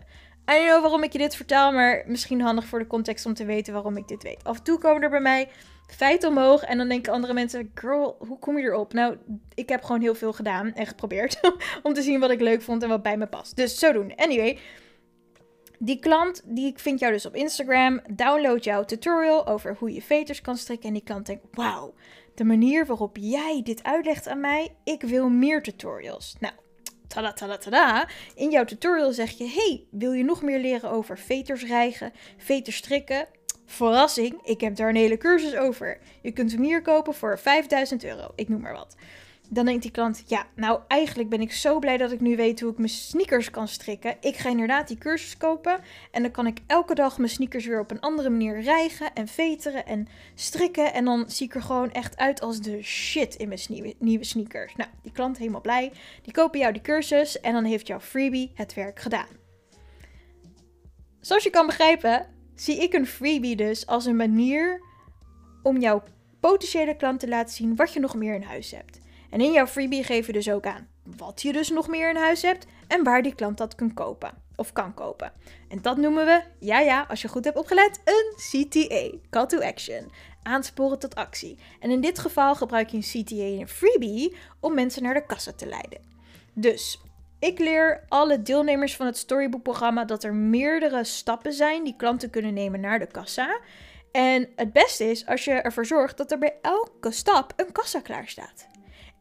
I 0.49 0.53
don't 0.53 0.67
know 0.67 0.81
waarom 0.81 1.03
ik 1.03 1.11
je 1.11 1.17
dit 1.17 1.35
vertel, 1.35 1.71
maar 1.71 2.03
misschien 2.05 2.41
handig 2.41 2.65
voor 2.65 2.79
de 2.79 2.87
context 2.87 3.25
om 3.25 3.33
te 3.33 3.45
weten 3.45 3.73
waarom 3.73 3.97
ik 3.97 4.07
dit 4.07 4.23
weet. 4.23 4.43
Af 4.43 4.57
en 4.57 4.63
toe 4.63 4.77
komen 4.77 5.01
er 5.01 5.09
bij 5.09 5.19
mij 5.19 5.49
feiten 5.87 6.29
omhoog 6.29 6.63
en 6.63 6.77
dan 6.77 6.87
denken 6.87 7.13
andere 7.13 7.33
mensen, 7.33 7.71
girl, 7.75 8.15
hoe 8.19 8.39
kom 8.39 8.57
je 8.57 8.63
erop? 8.63 8.93
Nou, 8.93 9.17
ik 9.53 9.69
heb 9.69 9.83
gewoon 9.83 10.01
heel 10.01 10.15
veel 10.15 10.33
gedaan 10.33 10.73
en 10.73 10.87
geprobeerd 10.87 11.39
om 11.83 11.93
te 11.93 12.01
zien 12.01 12.19
wat 12.19 12.31
ik 12.31 12.41
leuk 12.41 12.61
vond 12.61 12.83
en 12.83 12.89
wat 12.89 13.03
bij 13.03 13.17
me 13.17 13.27
past. 13.27 13.55
Dus 13.55 13.79
zo 13.79 13.91
doen. 13.91 14.15
Anyway, 14.15 14.59
die 15.79 15.99
klant, 15.99 16.41
die 16.45 16.73
vindt 16.75 16.99
jou 16.99 17.13
dus 17.13 17.25
op 17.25 17.35
Instagram, 17.35 18.01
download 18.11 18.63
jouw 18.63 18.83
tutorial 18.83 19.47
over 19.47 19.75
hoe 19.79 19.93
je 19.93 20.01
veters 20.01 20.41
kan 20.41 20.57
strikken 20.57 20.87
en 20.87 20.93
die 20.93 21.03
klant 21.03 21.25
denkt, 21.25 21.45
wauw, 21.51 21.93
de 22.35 22.43
manier 22.43 22.85
waarop 22.85 23.17
jij 23.19 23.61
dit 23.63 23.83
uitlegt 23.83 24.27
aan 24.27 24.39
mij, 24.39 24.75
ik 24.83 25.01
wil 25.01 25.29
meer 25.29 25.61
tutorials. 25.61 26.35
Nou, 26.39 26.53
tada 27.07 27.33
tada 27.33 27.57
tada, 27.57 28.07
in 28.35 28.51
jouw 28.51 28.63
tutorial 28.63 29.11
zeg 29.11 29.31
je: 29.31 29.47
Hey, 29.47 29.83
wil 29.91 30.11
je 30.11 30.23
nog 30.23 30.41
meer 30.41 30.59
leren 30.59 30.89
over 30.89 31.17
veters 31.17 31.63
rijgen, 31.63 32.13
veters 32.37 32.75
strikken? 32.75 33.27
Verrassing, 33.65 34.39
ik 34.43 34.61
heb 34.61 34.75
daar 34.75 34.89
een 34.89 34.95
hele 34.95 35.17
cursus 35.17 35.55
over. 35.55 35.97
Je 36.21 36.31
kunt 36.31 36.51
hem 36.51 36.63
hier 36.63 36.81
kopen 36.81 37.13
voor 37.13 37.39
5000 37.39 38.03
euro, 38.03 38.31
ik 38.35 38.49
noem 38.49 38.61
maar 38.61 38.73
wat. 38.73 38.95
Dan 39.49 39.65
denkt 39.65 39.81
die 39.81 39.91
klant, 39.91 40.23
ja, 40.25 40.45
nou 40.55 40.79
eigenlijk 40.87 41.29
ben 41.29 41.41
ik 41.41 41.51
zo 41.51 41.79
blij 41.79 41.97
dat 41.97 42.11
ik 42.11 42.19
nu 42.19 42.35
weet 42.35 42.59
hoe 42.59 42.71
ik 42.71 42.77
mijn 42.77 42.89
sneakers 42.89 43.49
kan 43.49 43.67
strikken. 43.67 44.15
Ik 44.21 44.35
ga 44.35 44.49
inderdaad 44.49 44.87
die 44.87 44.97
cursus 44.97 45.37
kopen 45.37 45.79
en 46.11 46.21
dan 46.21 46.31
kan 46.31 46.47
ik 46.47 46.59
elke 46.67 46.95
dag 46.95 47.17
mijn 47.17 47.29
sneakers 47.29 47.65
weer 47.65 47.79
op 47.79 47.91
een 47.91 47.99
andere 47.99 48.29
manier 48.29 48.61
rijgen 48.61 49.13
en 49.13 49.27
veteren 49.27 49.85
en 49.85 50.07
strikken. 50.35 50.93
En 50.93 51.05
dan 51.05 51.29
zie 51.29 51.45
ik 51.45 51.55
er 51.55 51.61
gewoon 51.61 51.91
echt 51.91 52.17
uit 52.17 52.41
als 52.41 52.61
de 52.61 52.83
shit 52.83 53.35
in 53.35 53.47
mijn 53.47 53.95
nieuwe 53.99 54.23
sneakers. 54.23 54.75
Nou, 54.75 54.89
die 55.01 55.11
klant 55.11 55.37
helemaal 55.37 55.61
blij. 55.61 55.91
Die 56.21 56.33
kopen 56.33 56.59
jou 56.59 56.73
die 56.73 56.81
cursus 56.81 57.39
en 57.39 57.53
dan 57.53 57.63
heeft 57.63 57.87
jouw 57.87 57.99
freebie 57.99 58.51
het 58.53 58.73
werk 58.73 58.99
gedaan. 58.99 59.27
Zoals 61.19 61.43
je 61.43 61.49
kan 61.49 61.65
begrijpen, 61.65 62.27
zie 62.55 62.81
ik 62.81 62.93
een 62.93 63.07
freebie 63.07 63.55
dus 63.55 63.85
als 63.85 64.05
een 64.05 64.15
manier 64.15 64.81
om 65.63 65.79
jouw 65.79 66.03
potentiële 66.39 66.95
klant 66.95 67.19
te 67.19 67.27
laten 67.27 67.55
zien 67.55 67.75
wat 67.75 67.93
je 67.93 67.99
nog 67.99 68.15
meer 68.15 68.35
in 68.35 68.43
huis 68.43 68.71
hebt. 68.71 68.99
En 69.29 69.41
in 69.41 69.51
jouw 69.51 69.67
freebie 69.67 70.03
geef 70.03 70.25
je 70.27 70.33
dus 70.33 70.49
ook 70.49 70.65
aan 70.65 70.87
wat 71.17 71.41
je 71.41 71.53
dus 71.53 71.69
nog 71.69 71.87
meer 71.87 72.09
in 72.09 72.15
huis 72.15 72.41
hebt 72.41 72.65
en 72.87 73.03
waar 73.03 73.21
die 73.21 73.35
klant 73.35 73.57
dat 73.57 73.75
kan 73.75 73.93
kopen 73.93 74.31
of 74.55 74.73
kan 74.73 74.93
kopen. 74.93 75.31
En 75.69 75.81
dat 75.81 75.97
noemen 75.97 76.25
we, 76.25 76.41
ja 76.59 76.79
ja, 76.79 77.05
als 77.09 77.21
je 77.21 77.27
goed 77.27 77.45
hebt 77.45 77.57
opgelet, 77.57 78.01
een 78.03 78.33
CTA, 78.35 79.17
Call 79.29 79.47
to 79.47 79.59
Action, 79.59 80.11
aansporen 80.43 80.99
tot 80.99 81.15
actie. 81.15 81.57
En 81.79 81.91
in 81.91 82.01
dit 82.01 82.19
geval 82.19 82.55
gebruik 82.55 82.89
je 82.89 82.97
een 82.97 83.23
CTA 83.23 83.35
in 83.35 83.61
een 83.61 83.67
freebie 83.67 84.35
om 84.59 84.73
mensen 84.73 85.03
naar 85.03 85.13
de 85.13 85.25
kassa 85.25 85.51
te 85.51 85.67
leiden. 85.67 85.99
Dus 86.53 87.01
ik 87.39 87.59
leer 87.59 88.03
alle 88.07 88.41
deelnemers 88.41 88.95
van 88.95 89.05
het 89.05 89.17
Storybook-programma 89.17 90.05
dat 90.05 90.23
er 90.23 90.33
meerdere 90.33 91.03
stappen 91.03 91.53
zijn 91.53 91.83
die 91.83 91.95
klanten 91.97 92.29
kunnen 92.29 92.53
nemen 92.53 92.79
naar 92.79 92.99
de 92.99 93.07
kassa. 93.07 93.59
En 94.11 94.49
het 94.55 94.73
beste 94.73 95.09
is 95.09 95.25
als 95.25 95.45
je 95.45 95.51
ervoor 95.51 95.85
zorgt 95.85 96.17
dat 96.17 96.31
er 96.31 96.37
bij 96.37 96.55
elke 96.61 97.11
stap 97.11 97.53
een 97.55 97.71
kassa 97.71 97.99
klaar 97.99 98.27
staat. 98.27 98.67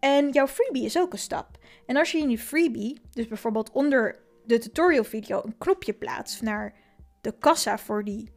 En 0.00 0.30
jouw 0.30 0.46
freebie 0.46 0.84
is 0.84 0.98
ook 0.98 1.12
een 1.12 1.18
stap. 1.18 1.58
En 1.86 1.96
als 1.96 2.12
je 2.12 2.18
in 2.18 2.28
die 2.28 2.38
freebie, 2.38 3.00
dus 3.10 3.28
bijvoorbeeld 3.28 3.70
onder 3.70 4.18
de 4.44 4.58
tutorial 4.58 5.04
video, 5.04 5.42
een 5.44 5.58
knopje 5.58 5.92
plaatst 5.92 6.42
naar 6.42 6.74
de 7.20 7.34
kassa 7.38 7.78
voor 7.78 8.04
die 8.04 8.32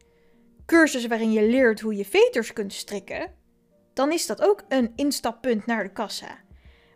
cursus 0.65 1.07
waarin 1.07 1.31
je 1.31 1.49
leert 1.49 1.79
hoe 1.79 1.95
je 1.95 2.05
veters 2.05 2.53
kunt 2.53 2.73
strikken, 2.73 3.33
dan 3.93 4.11
is 4.11 4.25
dat 4.25 4.41
ook 4.41 4.63
een 4.67 4.93
instappunt 4.95 5.65
naar 5.65 5.83
de 5.83 5.91
kassa. 5.91 6.37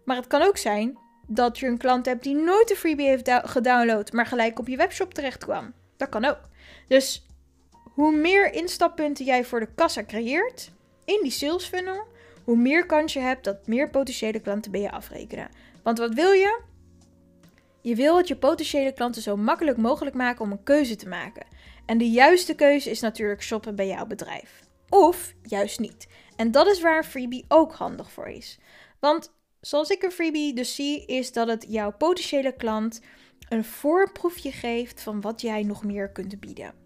Maar 0.06 0.16
het 0.16 0.28
kan 0.28 0.42
ook 0.42 0.58
zijn 0.58 0.98
dat 1.28 1.60
je 1.60 1.68
een 1.68 1.78
klant 1.78 2.06
hebt 2.06 2.24
die 2.24 2.36
nooit 2.36 2.70
een 2.70 2.76
freebie 2.76 3.08
heeft 3.08 3.32
gedownload, 3.44 4.12
maar 4.12 4.26
gelijk 4.26 4.60
op 4.60 4.68
je 4.68 4.78
webshop 4.78 5.14
terecht 5.14 5.44
kwam. 5.44 5.74
Dat 5.98 6.10
kan 6.10 6.26
ook. 6.26 6.40
Dus 6.88 7.26
hoe 7.84 8.16
meer 8.16 8.54
instappunten 8.54 9.26
jij 9.26 9.46
voor 9.46 9.60
de 9.60 9.74
kassa 9.76 10.04
creëert 10.04 10.72
in 11.06 11.20
die 11.22 11.32
sales 11.32 11.66
funnel, 11.66 12.04
hoe 12.44 12.58
meer 12.58 12.86
kans 12.86 13.14
je 13.14 13.20
hebt 13.20 13.44
dat 13.44 13.68
meer 13.68 13.90
potentiële 13.90 14.40
klanten 14.40 14.72
bij 14.72 14.82
je 14.82 14.92
afrekenen. 14.92 15.50
Want 15.84 15.98
wat 15.98 16.14
wil 16.14 16.32
je? 16.32 16.62
Je 17.82 17.96
wil 17.96 18.18
het 18.18 18.28
je 18.28 18.36
potentiële 18.36 18.94
klanten 18.94 19.22
zo 19.22 19.38
makkelijk 19.38 19.78
mogelijk 19.78 20.16
maken 20.16 20.46
om 20.46 20.52
een 20.52 20.64
keuze 20.64 20.96
te 20.96 21.08
maken. 21.08 21.46
En 21.86 21.98
de 21.98 22.10
juiste 22.10 22.56
keuze 22.56 22.90
is 22.90 23.00
natuurlijk 23.00 23.44
shoppen 23.44 23.76
bij 23.76 23.88
jouw 23.88 24.06
bedrijf. 24.06 24.60
Of 24.90 25.34
juist 25.44 25.80
niet. 25.80 26.08
En 26.36 26.52
dat 26.52 26.68
is 26.68 26.82
waar 26.82 27.04
freebie 27.04 27.46
ook 27.48 27.74
handig 27.74 28.12
voor 28.12 28.28
is. 28.28 28.60
Want 29.00 29.34
zoals 29.62 29.90
ik 29.90 30.04
een 30.04 30.12
freebie 30.12 30.56
dus 30.56 30.76
zie, 30.76 31.06
is 31.06 31.32
dat 31.32 31.48
het 31.48 31.66
jouw 31.70 31.92
potentiële 31.92 32.56
klant 32.56 33.02
een 33.50 33.64
voorproefje 33.64 34.52
geeft 34.52 35.02
van 35.02 35.22
wat 35.22 35.42
jij 35.42 35.64
nog 35.64 35.84
meer 35.84 36.12
kunt 36.12 36.40
bieden. 36.40 36.83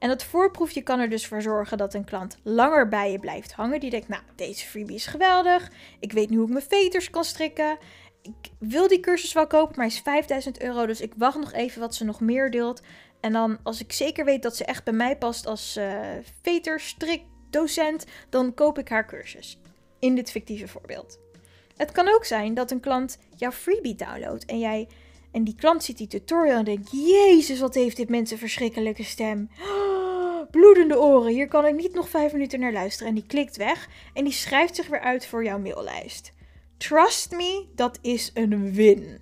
En 0.00 0.08
dat 0.08 0.24
voorproefje 0.24 0.82
kan 0.82 1.00
er 1.00 1.08
dus 1.08 1.26
voor 1.26 1.42
zorgen 1.42 1.78
dat 1.78 1.94
een 1.94 2.04
klant 2.04 2.38
langer 2.42 2.88
bij 2.88 3.12
je 3.12 3.18
blijft 3.18 3.52
hangen. 3.52 3.80
Die 3.80 3.90
denkt, 3.90 4.08
nou, 4.08 4.22
deze 4.34 4.66
freebie 4.66 4.94
is 4.94 5.06
geweldig. 5.06 5.70
Ik 5.98 6.12
weet 6.12 6.30
nu 6.30 6.36
hoe 6.36 6.46
ik 6.46 6.52
mijn 6.52 6.64
veters 6.68 7.10
kan 7.10 7.24
strikken. 7.24 7.78
Ik 8.22 8.50
wil 8.58 8.88
die 8.88 9.00
cursus 9.00 9.32
wel 9.32 9.46
kopen, 9.46 9.76
maar 9.76 9.86
hij 9.86 9.94
is 9.94 10.00
5000 10.00 10.62
euro. 10.62 10.86
Dus 10.86 11.00
ik 11.00 11.12
wacht 11.16 11.38
nog 11.38 11.52
even 11.52 11.80
wat 11.80 11.94
ze 11.94 12.04
nog 12.04 12.20
meer 12.20 12.50
deelt. 12.50 12.82
En 13.20 13.32
dan, 13.32 13.58
als 13.62 13.80
ik 13.80 13.92
zeker 13.92 14.24
weet 14.24 14.42
dat 14.42 14.56
ze 14.56 14.64
echt 14.64 14.84
bij 14.84 14.94
mij 14.94 15.16
past 15.16 15.46
als 15.46 15.76
uh, 15.76 16.00
veterstrikdocent, 16.42 18.04
dan 18.28 18.54
koop 18.54 18.78
ik 18.78 18.88
haar 18.88 19.06
cursus. 19.06 19.58
In 19.98 20.14
dit 20.14 20.30
fictieve 20.30 20.68
voorbeeld. 20.68 21.18
Het 21.76 21.92
kan 21.92 22.08
ook 22.14 22.24
zijn 22.24 22.54
dat 22.54 22.70
een 22.70 22.80
klant 22.80 23.18
jouw 23.36 23.52
freebie 23.52 23.94
downloadt 23.94 24.44
en 24.44 24.58
jij 24.58 24.88
en 25.32 25.44
die 25.44 25.54
klant 25.54 25.84
ziet 25.84 25.98
die 25.98 26.06
tutorial 26.06 26.58
en 26.58 26.64
denkt: 26.64 26.90
Jezus, 26.90 27.60
wat 27.60 27.74
heeft 27.74 27.96
dit 27.96 28.08
mensen 28.08 28.38
verschrikkelijke 28.38 29.04
stem. 29.04 29.50
bloedende 30.50 31.00
oren, 31.00 31.32
hier 31.32 31.48
kan 31.48 31.66
ik 31.66 31.76
niet 31.76 31.94
nog 31.94 32.08
vijf 32.08 32.32
minuten 32.32 32.60
naar 32.60 32.72
luisteren. 32.72 33.08
En 33.08 33.14
die 33.14 33.26
klikt 33.26 33.56
weg 33.56 33.88
en 34.14 34.24
die 34.24 34.32
schrijft 34.32 34.76
zich 34.76 34.88
weer 34.88 35.00
uit 35.00 35.26
voor 35.26 35.44
jouw 35.44 35.58
maillijst. 35.58 36.32
Trust 36.76 37.30
me, 37.30 37.66
dat 37.74 37.98
is 38.02 38.30
een 38.34 38.72
win. 38.72 39.20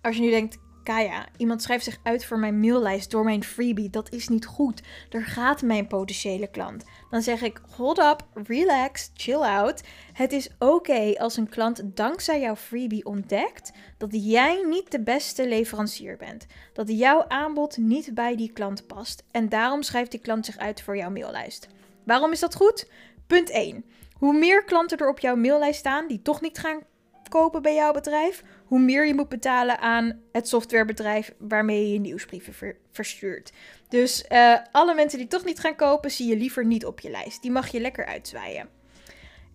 Als 0.00 0.16
je 0.16 0.22
nu 0.22 0.30
denkt, 0.30 0.58
Kaya, 0.82 1.26
iemand 1.36 1.62
schrijft 1.62 1.84
zich 1.84 1.98
uit 2.02 2.24
voor 2.24 2.38
mijn 2.38 2.60
maillijst 2.60 3.10
door 3.10 3.24
mijn 3.24 3.44
freebie. 3.44 3.90
Dat 3.90 4.10
is 4.12 4.28
niet 4.28 4.46
goed. 4.46 4.82
Er 5.10 5.24
gaat 5.24 5.62
mijn 5.62 5.86
potentiële 5.86 6.50
klant. 6.50 6.84
Dan 7.10 7.22
zeg 7.22 7.42
ik: 7.42 7.60
hold 7.76 7.98
up, 7.98 8.26
relax, 8.46 9.10
chill 9.14 9.40
out. 9.40 9.82
Het 10.12 10.32
is 10.32 10.50
oké 10.58 11.14
als 11.18 11.36
een 11.36 11.48
klant 11.48 11.82
dankzij 11.84 12.40
jouw 12.40 12.56
freebie 12.56 13.04
ontdekt 13.04 13.72
dat 13.98 14.10
jij 14.12 14.64
niet 14.68 14.90
de 14.90 15.02
beste 15.02 15.48
leverancier 15.48 16.16
bent. 16.16 16.46
Dat 16.72 16.88
jouw 16.88 17.24
aanbod 17.28 17.76
niet 17.76 18.14
bij 18.14 18.36
die 18.36 18.52
klant 18.52 18.86
past. 18.86 19.24
En 19.30 19.48
daarom 19.48 19.82
schrijft 19.82 20.10
die 20.10 20.20
klant 20.20 20.46
zich 20.46 20.56
uit 20.56 20.82
voor 20.82 20.96
jouw 20.96 21.10
maillijst. 21.10 21.68
Waarom 22.04 22.32
is 22.32 22.40
dat 22.40 22.54
goed? 22.54 22.90
Punt 23.26 23.50
1. 23.50 23.84
Hoe 24.12 24.32
meer 24.38 24.64
klanten 24.64 24.98
er 24.98 25.08
op 25.08 25.18
jouw 25.18 25.36
maillijst 25.36 25.78
staan 25.78 26.06
die 26.06 26.22
toch 26.22 26.40
niet 26.40 26.58
gaan 26.58 26.80
kopen 27.28 27.62
bij 27.62 27.74
jouw 27.74 27.92
bedrijf, 27.92 28.42
hoe 28.72 28.80
meer 28.80 29.06
je 29.06 29.14
moet 29.14 29.28
betalen 29.28 29.78
aan 29.78 30.20
het 30.30 30.48
softwarebedrijf 30.48 31.34
waarmee 31.38 31.86
je 31.86 31.92
je 31.92 32.00
nieuwsbrieven 32.00 32.76
verstuurt. 32.90 33.52
Dus 33.88 34.24
uh, 34.28 34.56
alle 34.70 34.94
mensen 34.94 35.18
die 35.18 35.28
toch 35.28 35.44
niet 35.44 35.60
gaan 35.60 35.76
kopen, 35.76 36.10
zie 36.10 36.28
je 36.28 36.36
liever 36.36 36.66
niet 36.66 36.86
op 36.86 37.00
je 37.00 37.10
lijst. 37.10 37.42
Die 37.42 37.50
mag 37.50 37.68
je 37.68 37.80
lekker 37.80 38.06
uitzwaaien. 38.06 38.68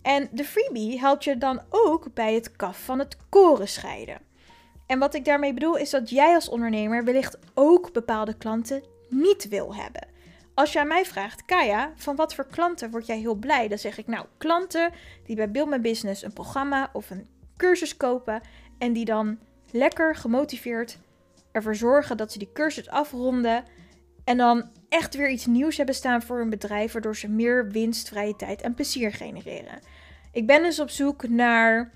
En 0.02 0.30
de 0.32 0.44
freebie 0.44 1.00
helpt 1.00 1.24
je 1.24 1.38
dan 1.38 1.62
ook 1.70 2.14
bij 2.14 2.34
het 2.34 2.56
kaf 2.56 2.84
van 2.84 3.00
het 3.00 3.18
koren 3.30 3.68
scheiden. 3.68 4.22
En 4.88 5.00
wat 5.00 5.14
ik 5.14 5.26
daarmee 5.26 5.54
bedoel 5.54 5.78
is 5.78 5.90
dat 5.90 6.10
jij 6.10 6.34
als 6.34 6.50
ondernemer 6.50 7.04
wellicht 7.04 7.38
ook 7.54 7.94
bepaalde 7.94 8.38
klanten 8.38 8.84
niet 9.10 9.48
wil 9.48 9.76
hebben. 9.76 10.08
Als 10.54 10.74
je 10.74 10.80
aan 10.80 10.88
mij 10.88 11.06
vraagt, 11.06 11.46
Kaya, 11.46 11.92
van 11.96 12.16
wat 12.16 12.36
voor 12.36 12.48
klanten 12.48 12.92
word 12.92 13.06
jij 13.06 13.18
heel 13.18 13.36
blij? 13.36 13.68
Dan 13.68 13.78
zeg 13.78 13.98
ik, 13.98 14.08
nou, 14.08 14.26
klanten 14.38 14.92
die 15.26 15.36
bij 15.36 15.52
Build 15.52 15.70
My 15.70 15.82
Business 15.82 16.24
een 16.24 16.34
programma 16.34 16.90
of 16.94 17.10
een 17.10 17.28
cursus 17.58 17.98
kopen 17.98 18.42
en 18.78 18.94
die 18.94 19.06
dan 19.06 19.40
lekker 19.72 20.16
gemotiveerd 20.16 20.98
ervoor 21.52 21.76
zorgen 21.76 22.18
dat 22.18 22.32
ze 22.32 22.40
die 22.40 22.52
cursus 22.54 22.90
afronden 22.90 23.64
en 24.24 24.38
dan 24.38 24.70
echt 24.90 25.16
weer 25.16 25.30
iets 25.30 25.46
nieuws 25.46 25.78
hebben 25.78 25.96
staan 25.96 26.22
voor 26.22 26.38
hun 26.38 26.50
bedrijf, 26.50 26.92
waardoor 26.92 27.16
ze 27.16 27.30
meer 27.30 27.72
winst, 27.72 28.08
vrije 28.08 28.36
tijd 28.36 28.62
en 28.62 28.74
plezier 28.74 29.14
genereren. 29.14 29.80
Ik 30.32 30.48
ben 30.48 30.64
dus 30.64 30.80
op 30.80 30.90
zoek 30.90 31.28
naar 31.28 31.92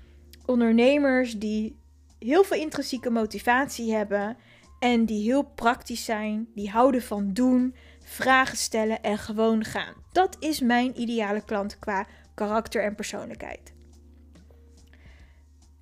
ondernemers 0.46 1.38
die 1.38 1.76
heel 2.18 2.44
veel 2.44 2.56
intrinsieke 2.56 3.10
motivatie 3.10 3.94
hebben 3.94 4.36
en 4.78 5.04
die 5.04 5.22
heel 5.22 5.42
praktisch 5.42 6.04
zijn, 6.04 6.48
die 6.54 6.70
houden 6.70 7.02
van 7.02 7.32
doen, 7.32 7.74
vragen 8.04 8.56
stellen 8.56 9.02
en 9.02 9.18
gewoon 9.18 9.64
gaan. 9.64 9.94
Dat 10.12 10.36
is 10.40 10.60
mijn 10.60 11.00
ideale 11.00 11.44
klant 11.44 11.78
qua 11.78 12.06
karakter 12.34 12.82
en 12.82 12.94
persoonlijkheid. 12.94 13.72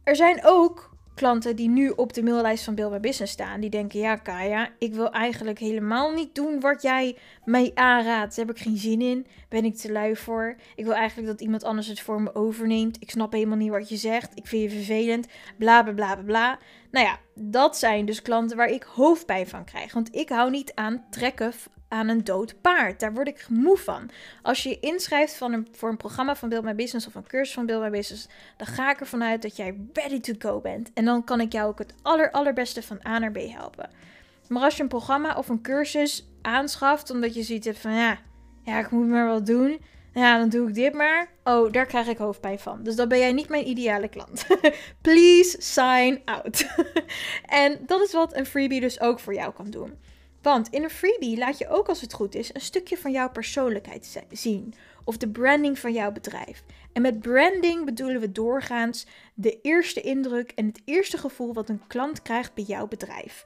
Er 0.02 0.16
zijn 0.16 0.40
ook 0.42 0.89
klanten 1.20 1.56
die 1.56 1.68
nu 1.68 1.88
op 1.88 2.12
de 2.12 2.22
maillijst 2.22 2.64
van 2.64 2.74
Build 2.74 2.90
My 2.90 3.00
Business 3.00 3.32
staan. 3.32 3.60
Die 3.60 3.70
denken, 3.70 4.00
ja 4.00 4.16
Kaya, 4.16 4.68
ik 4.78 4.94
wil 4.94 5.10
eigenlijk 5.10 5.58
helemaal 5.58 6.12
niet 6.12 6.34
doen 6.34 6.60
wat 6.60 6.82
jij 6.82 7.16
mij 7.44 7.70
aanraadt. 7.74 8.36
Daar 8.36 8.46
heb 8.46 8.56
ik 8.56 8.62
geen 8.62 8.76
zin 8.76 9.00
in. 9.00 9.26
Ben 9.48 9.64
ik 9.64 9.76
te 9.76 9.92
lui 9.92 10.16
voor. 10.16 10.56
Ik 10.74 10.84
wil 10.84 10.94
eigenlijk 10.94 11.28
dat 11.28 11.40
iemand 11.40 11.64
anders 11.64 11.86
het 11.86 12.00
voor 12.00 12.22
me 12.22 12.34
overneemt. 12.34 12.96
Ik 13.00 13.10
snap 13.10 13.32
helemaal 13.32 13.56
niet 13.56 13.70
wat 13.70 13.88
je 13.88 13.96
zegt. 13.96 14.30
Ik 14.34 14.46
vind 14.46 14.62
je 14.62 14.76
vervelend. 14.76 15.26
Bla 15.58 15.82
bla 15.82 15.92
bla 15.92 16.16
bla. 16.16 16.58
Nou 16.90 17.06
ja, 17.06 17.18
dat 17.34 17.76
zijn 17.76 18.04
dus 18.06 18.22
klanten 18.22 18.56
waar 18.56 18.70
ik 18.70 18.82
hoofdpijn 18.82 19.48
van 19.48 19.64
krijg. 19.64 19.92
Want 19.92 20.14
ik 20.14 20.28
hou 20.28 20.50
niet 20.50 20.74
aan 20.74 21.04
trekken 21.10 21.52
aan 21.90 22.08
een 22.08 22.24
dood 22.24 22.60
paard. 22.60 23.00
Daar 23.00 23.12
word 23.12 23.28
ik 23.28 23.46
moe 23.48 23.76
van. 23.76 24.10
Als 24.42 24.62
je 24.62 24.68
je 24.68 24.80
inschrijft 24.80 25.40
een, 25.40 25.68
voor 25.72 25.88
een 25.88 25.96
programma 25.96 26.36
van 26.36 26.48
Build 26.48 26.64
My 26.64 26.74
Business 26.74 27.06
of 27.06 27.14
een 27.14 27.26
cursus 27.26 27.54
van 27.54 27.66
Build 27.66 27.82
My 27.82 27.90
Business, 27.90 28.28
dan 28.56 28.66
ga 28.66 28.90
ik 28.90 29.00
ervan 29.00 29.22
uit 29.22 29.42
dat 29.42 29.56
jij 29.56 29.76
ready 29.92 30.20
to 30.20 30.32
go 30.38 30.60
bent. 30.60 30.90
En 30.94 31.04
dan 31.04 31.24
kan 31.24 31.40
ik 31.40 31.52
jou 31.52 31.68
ook 31.68 31.78
het 31.78 31.94
aller, 32.02 32.30
allerbeste 32.30 32.82
van 32.82 33.00
A 33.06 33.18
naar 33.18 33.32
B 33.32 33.38
helpen. 33.38 33.90
Maar 34.48 34.62
als 34.62 34.76
je 34.76 34.82
een 34.82 34.88
programma 34.88 35.36
of 35.36 35.48
een 35.48 35.62
cursus 35.62 36.28
aanschaft 36.42 37.10
omdat 37.10 37.34
je 37.34 37.42
ziet 37.42 37.70
van 37.74 37.92
ja, 37.92 38.18
ja, 38.62 38.78
ik 38.78 38.90
moet 38.90 39.08
maar 39.08 39.26
wat 39.26 39.46
doen. 39.46 39.80
Ja, 40.14 40.38
dan 40.38 40.48
doe 40.48 40.68
ik 40.68 40.74
dit 40.74 40.94
maar. 40.94 41.28
Oh, 41.44 41.72
daar 41.72 41.86
krijg 41.86 42.06
ik 42.06 42.18
hoofdpijn 42.18 42.58
van. 42.58 42.82
Dus 42.82 42.96
dan 42.96 43.08
ben 43.08 43.18
jij 43.18 43.32
niet 43.32 43.48
mijn 43.48 43.68
ideale 43.68 44.08
klant. 44.08 44.46
Please 45.02 45.56
sign 45.58 46.20
out. 46.24 46.66
en 47.64 47.78
dat 47.86 48.00
is 48.00 48.12
wat 48.12 48.36
een 48.36 48.46
freebie 48.46 48.80
dus 48.80 49.00
ook 49.00 49.20
voor 49.20 49.34
jou 49.34 49.52
kan 49.52 49.70
doen. 49.70 49.98
Want 50.42 50.68
in 50.68 50.82
een 50.82 50.90
freebie 50.90 51.38
laat 51.38 51.58
je 51.58 51.68
ook 51.68 51.88
als 51.88 52.00
het 52.00 52.12
goed 52.12 52.34
is 52.34 52.54
een 52.54 52.60
stukje 52.60 52.98
van 52.98 53.10
jouw 53.10 53.30
persoonlijkheid 53.30 54.24
zien. 54.30 54.74
Of 55.04 55.16
de 55.16 55.28
branding 55.28 55.78
van 55.78 55.92
jouw 55.92 56.12
bedrijf. 56.12 56.62
En 56.92 57.02
met 57.02 57.20
branding 57.20 57.84
bedoelen 57.84 58.20
we 58.20 58.32
doorgaans 58.32 59.06
de 59.34 59.60
eerste 59.60 60.00
indruk 60.00 60.52
en 60.54 60.66
het 60.66 60.82
eerste 60.84 61.18
gevoel 61.18 61.54
wat 61.54 61.68
een 61.68 61.86
klant 61.86 62.22
krijgt 62.22 62.54
bij 62.54 62.64
jouw 62.64 62.88
bedrijf. 62.88 63.44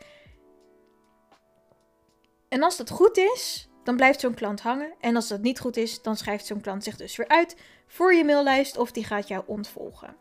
En 2.49 2.63
als 2.63 2.77
dat 2.77 2.91
goed 2.91 3.17
is, 3.17 3.69
dan 3.85 3.97
blijft 3.97 4.21
zo'n 4.21 4.35
klant 4.35 4.61
hangen. 4.61 4.93
En 5.01 5.17
als 5.17 5.29
dat 5.29 5.41
niet 5.41 5.61
goed 5.61 5.77
is, 5.77 6.03
dan 6.03 6.17
schrijft 6.17 6.47
zo'n 6.47 6.61
klant 6.61 6.85
zich 6.85 6.97
dus 6.97 7.17
weer 7.17 7.29
uit 7.29 7.57
voor 7.87 8.15
je 8.15 8.25
maillijst 8.25 8.77
of 8.77 8.93
die 8.93 9.05
gaat 9.05 9.29
jou 9.29 9.43
ontvolgen. 9.47 10.17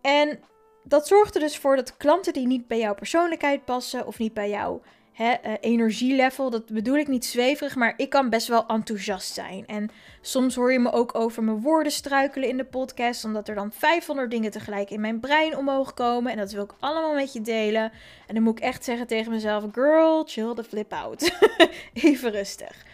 En 0.00 0.40
dat 0.84 1.06
zorgt 1.06 1.34
er 1.34 1.40
dus 1.40 1.58
voor 1.58 1.76
dat 1.76 1.96
klanten 1.96 2.32
die 2.32 2.46
niet 2.46 2.66
bij 2.66 2.78
jouw 2.78 2.94
persoonlijkheid 2.94 3.64
passen 3.64 4.06
of 4.06 4.18
niet 4.18 4.34
bij 4.34 4.50
jouw 4.50 4.82
hè, 5.18 5.34
uh, 5.46 5.52
energielevel. 5.60 6.50
Dat 6.50 6.66
bedoel 6.66 6.96
ik 6.96 7.08
niet 7.08 7.24
zweverig, 7.24 7.74
maar 7.74 7.94
ik 7.96 8.10
kan 8.10 8.30
best 8.30 8.48
wel 8.48 8.66
enthousiast 8.66 9.34
zijn. 9.34 9.66
En 9.66 9.90
soms 10.20 10.54
hoor 10.54 10.72
je 10.72 10.78
me 10.78 10.92
ook 10.92 11.14
over 11.14 11.42
mijn 11.42 11.60
woorden 11.60 11.92
struikelen 11.92 12.48
in 12.48 12.56
de 12.56 12.64
podcast, 12.64 13.24
omdat 13.24 13.48
er 13.48 13.54
dan 13.54 13.72
500 13.72 14.30
dingen 14.30 14.50
tegelijk 14.50 14.90
in 14.90 15.00
mijn 15.00 15.20
brein 15.20 15.56
omhoog 15.56 15.94
komen. 15.94 16.32
En 16.32 16.38
dat 16.38 16.52
wil 16.52 16.64
ik 16.64 16.74
allemaal 16.78 17.14
met 17.14 17.32
je 17.32 17.40
delen. 17.40 17.92
En 18.26 18.34
dan 18.34 18.42
moet 18.42 18.58
ik 18.58 18.64
echt 18.64 18.84
zeggen 18.84 19.06
tegen 19.06 19.32
mezelf: 19.32 19.64
girl, 19.72 20.24
chill 20.26 20.54
the 20.54 20.64
flip 20.64 20.92
out. 20.92 21.38
Even 21.92 22.30
rustig. 22.30 22.84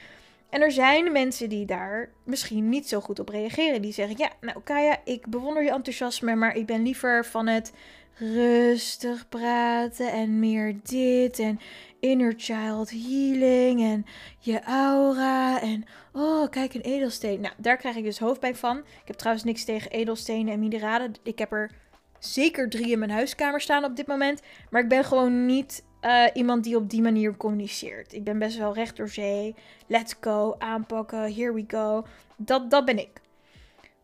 En 0.51 0.61
er 0.61 0.73
zijn 0.73 1.13
mensen 1.13 1.49
die 1.49 1.67
daar 1.67 2.11
misschien 2.23 2.69
niet 2.69 2.89
zo 2.89 3.01
goed 3.01 3.19
op 3.19 3.29
reageren. 3.29 3.83
Die 3.83 3.93
zeggen: 3.93 4.17
Ja, 4.19 4.31
nou 4.41 4.61
Kaya, 4.65 5.01
ik 5.05 5.27
bewonder 5.27 5.63
je 5.63 5.71
enthousiasme, 5.71 6.35
maar 6.35 6.57
ik 6.57 6.67
ben 6.67 6.83
liever 6.83 7.25
van 7.25 7.47
het 7.47 7.73
rustig 8.19 9.29
praten 9.29 10.13
en 10.13 10.39
meer 10.39 10.77
dit 10.83 11.39
en 11.39 11.61
inner 12.01 12.35
child 12.37 12.91
healing 12.91 13.83
en 13.83 14.07
je 14.39 14.63
aura 14.63 15.61
en 15.61 15.85
oh 16.13 16.51
kijk 16.51 16.75
een 16.75 16.81
edelsteen. 16.81 17.41
Nou, 17.41 17.55
daar 17.57 17.77
krijg 17.77 17.97
ik 17.97 18.05
dus 18.05 18.19
hoofdpijn 18.19 18.57
van. 18.57 18.79
Ik 18.79 19.07
heb 19.07 19.17
trouwens 19.17 19.45
niks 19.45 19.65
tegen 19.65 19.91
edelstenen 19.91 20.53
en 20.53 20.59
mineralen. 20.59 21.13
Ik 21.23 21.39
heb 21.39 21.53
er 21.53 21.71
zeker 22.19 22.71
drie 22.71 22.91
in 22.91 22.99
mijn 22.99 23.11
huiskamer 23.11 23.61
staan 23.61 23.85
op 23.85 23.97
dit 23.97 24.07
moment, 24.07 24.43
maar 24.71 24.83
ik 24.83 24.89
ben 24.89 25.05
gewoon 25.05 25.47
niet 25.47 25.85
uh, 26.03 26.25
iemand 26.35 26.65
die 26.65 26.77
op 26.77 26.91
die 26.91 27.03
manier 27.03 27.37
communiceert. 27.37 28.13
Ik 28.13 28.25
ben 28.25 28.39
best 28.39 28.59
wel 28.59 28.75
recht 28.75 28.97
door 28.97 29.09
zee. 29.09 29.55
Let's 29.87 30.15
go, 30.21 30.55
aanpakken, 30.59 31.35
here 31.35 31.55
we 31.55 31.65
go. 31.67 32.05
Dat, 32.37 32.71
dat 32.71 32.85
ben 32.85 32.99
ik. 32.99 33.21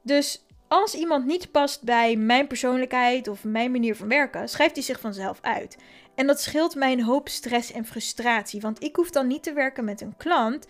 Dus 0.02 0.44
Als 0.72 0.94
iemand 0.94 1.26
niet 1.26 1.50
past 1.50 1.82
bij 1.82 2.16
mijn 2.16 2.46
persoonlijkheid 2.46 3.28
of 3.28 3.44
mijn 3.44 3.70
manier 3.70 3.96
van 3.96 4.08
werken, 4.08 4.48
schrijft 4.48 4.74
hij 4.74 4.84
zich 4.84 5.00
vanzelf 5.00 5.38
uit. 5.40 5.76
En 6.14 6.26
dat 6.26 6.40
scheelt 6.40 6.74
mij 6.74 6.92
een 6.92 7.02
hoop 7.02 7.28
stress 7.28 7.72
en 7.72 7.84
frustratie. 7.84 8.60
Want 8.60 8.84
ik 8.84 8.96
hoef 8.96 9.10
dan 9.10 9.26
niet 9.26 9.42
te 9.42 9.52
werken 9.52 9.84
met 9.84 10.00
een 10.00 10.16
klant 10.16 10.66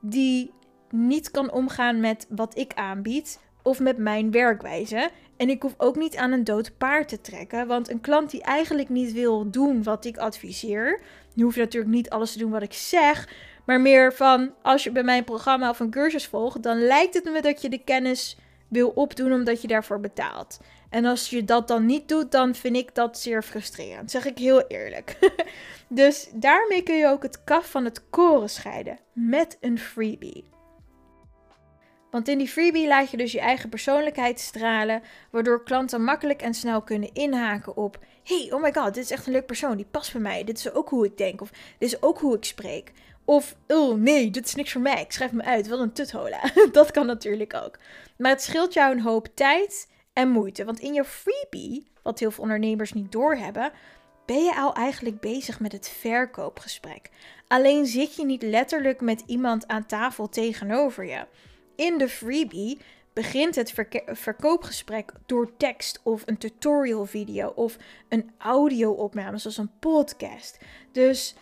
die 0.00 0.52
niet 0.90 1.30
kan 1.30 1.52
omgaan 1.52 2.00
met 2.00 2.26
wat 2.28 2.58
ik 2.58 2.72
aanbied 2.74 3.40
of 3.62 3.80
met 3.80 3.98
mijn 3.98 4.30
werkwijze. 4.30 5.10
En 5.36 5.48
ik 5.48 5.62
hoef 5.62 5.74
ook 5.76 5.96
niet 5.96 6.16
aan 6.16 6.32
een 6.32 6.44
dood 6.44 6.76
paard 6.78 7.08
te 7.08 7.20
trekken. 7.20 7.66
Want 7.66 7.90
een 7.90 8.00
klant 8.00 8.30
die 8.30 8.42
eigenlijk 8.42 8.88
niet 8.88 9.12
wil 9.12 9.50
doen 9.50 9.82
wat 9.82 10.04
ik 10.04 10.16
adviseer. 10.16 11.00
Nu 11.34 11.44
hoef 11.44 11.54
je 11.54 11.60
natuurlijk 11.60 11.92
niet 11.92 12.10
alles 12.10 12.32
te 12.32 12.38
doen 12.38 12.50
wat 12.50 12.62
ik 12.62 12.72
zeg. 12.72 13.28
Maar 13.66 13.80
meer 13.80 14.12
van 14.12 14.54
als 14.62 14.84
je 14.84 14.90
bij 14.90 15.04
mijn 15.04 15.24
programma 15.24 15.70
of 15.70 15.80
een 15.80 15.90
cursus 15.90 16.26
volgt, 16.26 16.62
dan 16.62 16.78
lijkt 16.78 17.14
het 17.14 17.24
me 17.24 17.42
dat 17.42 17.62
je 17.62 17.68
de 17.68 17.84
kennis 17.84 18.36
wil 18.70 18.88
opdoen 18.88 19.32
omdat 19.32 19.62
je 19.62 19.68
daarvoor 19.68 20.00
betaalt. 20.00 20.60
En 20.90 21.04
als 21.04 21.30
je 21.30 21.44
dat 21.44 21.68
dan 21.68 21.86
niet 21.86 22.08
doet, 22.08 22.32
dan 22.32 22.54
vind 22.54 22.76
ik 22.76 22.94
dat 22.94 23.18
zeer 23.18 23.42
frustrerend. 23.42 24.10
Zeg 24.10 24.24
ik 24.24 24.38
heel 24.38 24.66
eerlijk. 24.66 25.18
dus 25.88 26.30
daarmee 26.34 26.82
kun 26.82 26.96
je 26.96 27.06
ook 27.06 27.22
het 27.22 27.44
kaf 27.44 27.70
van 27.70 27.84
het 27.84 28.10
koren 28.10 28.50
scheiden. 28.50 28.98
Met 29.12 29.58
een 29.60 29.78
freebie. 29.78 30.50
Want 32.10 32.28
in 32.28 32.38
die 32.38 32.48
freebie 32.48 32.86
laat 32.86 33.10
je 33.10 33.16
dus 33.16 33.32
je 33.32 33.40
eigen 33.40 33.68
persoonlijkheid 33.68 34.40
stralen, 34.40 35.02
waardoor 35.30 35.62
klanten 35.62 36.04
makkelijk 36.04 36.42
en 36.42 36.54
snel 36.54 36.82
kunnen 36.82 37.14
inhaken 37.14 37.76
op: 37.76 37.98
hey, 38.24 38.48
oh 38.52 38.62
my 38.62 38.72
god, 38.72 38.94
dit 38.94 39.04
is 39.04 39.10
echt 39.10 39.26
een 39.26 39.32
leuk 39.32 39.46
persoon, 39.46 39.76
die 39.76 39.86
past 39.90 40.12
bij 40.12 40.20
mij. 40.20 40.44
Dit 40.44 40.58
is 40.58 40.72
ook 40.72 40.88
hoe 40.88 41.04
ik 41.04 41.16
denk, 41.16 41.40
of 41.40 41.50
dit 41.50 41.92
is 41.92 42.02
ook 42.02 42.18
hoe 42.18 42.36
ik 42.36 42.44
spreek. 42.44 42.92
Of, 43.30 43.56
oh 43.68 43.94
nee, 43.94 44.30
dit 44.30 44.46
is 44.46 44.54
niks 44.54 44.72
voor 44.72 44.80
mij, 44.80 45.00
ik 45.00 45.12
schrijf 45.12 45.32
me 45.32 45.42
uit, 45.42 45.68
wat 45.68 45.78
een 45.78 45.92
tuthola. 45.92 46.40
dat 46.72 46.90
kan 46.90 47.06
natuurlijk 47.06 47.54
ook. 47.54 47.78
Maar 48.18 48.30
het 48.30 48.42
scheelt 48.42 48.72
jou 48.72 48.92
een 48.92 49.00
hoop 49.00 49.28
tijd 49.34 49.88
en 50.12 50.28
moeite. 50.28 50.64
Want 50.64 50.80
in 50.80 50.94
je 50.94 51.04
freebie, 51.04 51.90
wat 52.02 52.18
heel 52.18 52.30
veel 52.30 52.42
ondernemers 52.42 52.92
niet 52.92 53.12
doorhebben, 53.12 53.72
ben 54.26 54.44
je 54.44 54.54
al 54.56 54.74
eigenlijk 54.74 55.20
bezig 55.20 55.60
met 55.60 55.72
het 55.72 55.88
verkoopgesprek. 55.88 57.10
Alleen 57.48 57.86
zit 57.86 58.16
je 58.16 58.24
niet 58.24 58.42
letterlijk 58.42 59.00
met 59.00 59.22
iemand 59.26 59.66
aan 59.66 59.86
tafel 59.86 60.28
tegenover 60.28 61.04
je. 61.04 61.26
In 61.76 61.98
de 61.98 62.08
freebie 62.08 62.78
begint 63.12 63.54
het 63.54 63.74
verkoopgesprek 64.06 65.12
door 65.26 65.56
tekst 65.56 66.00
of 66.02 66.22
een 66.26 66.38
tutorial 66.38 67.06
video 67.06 67.48
of 67.48 67.76
een 68.08 68.30
audio-opname 68.38 69.38
zoals 69.38 69.58
een 69.58 69.78
podcast. 69.80 70.58
Dus 70.92 71.34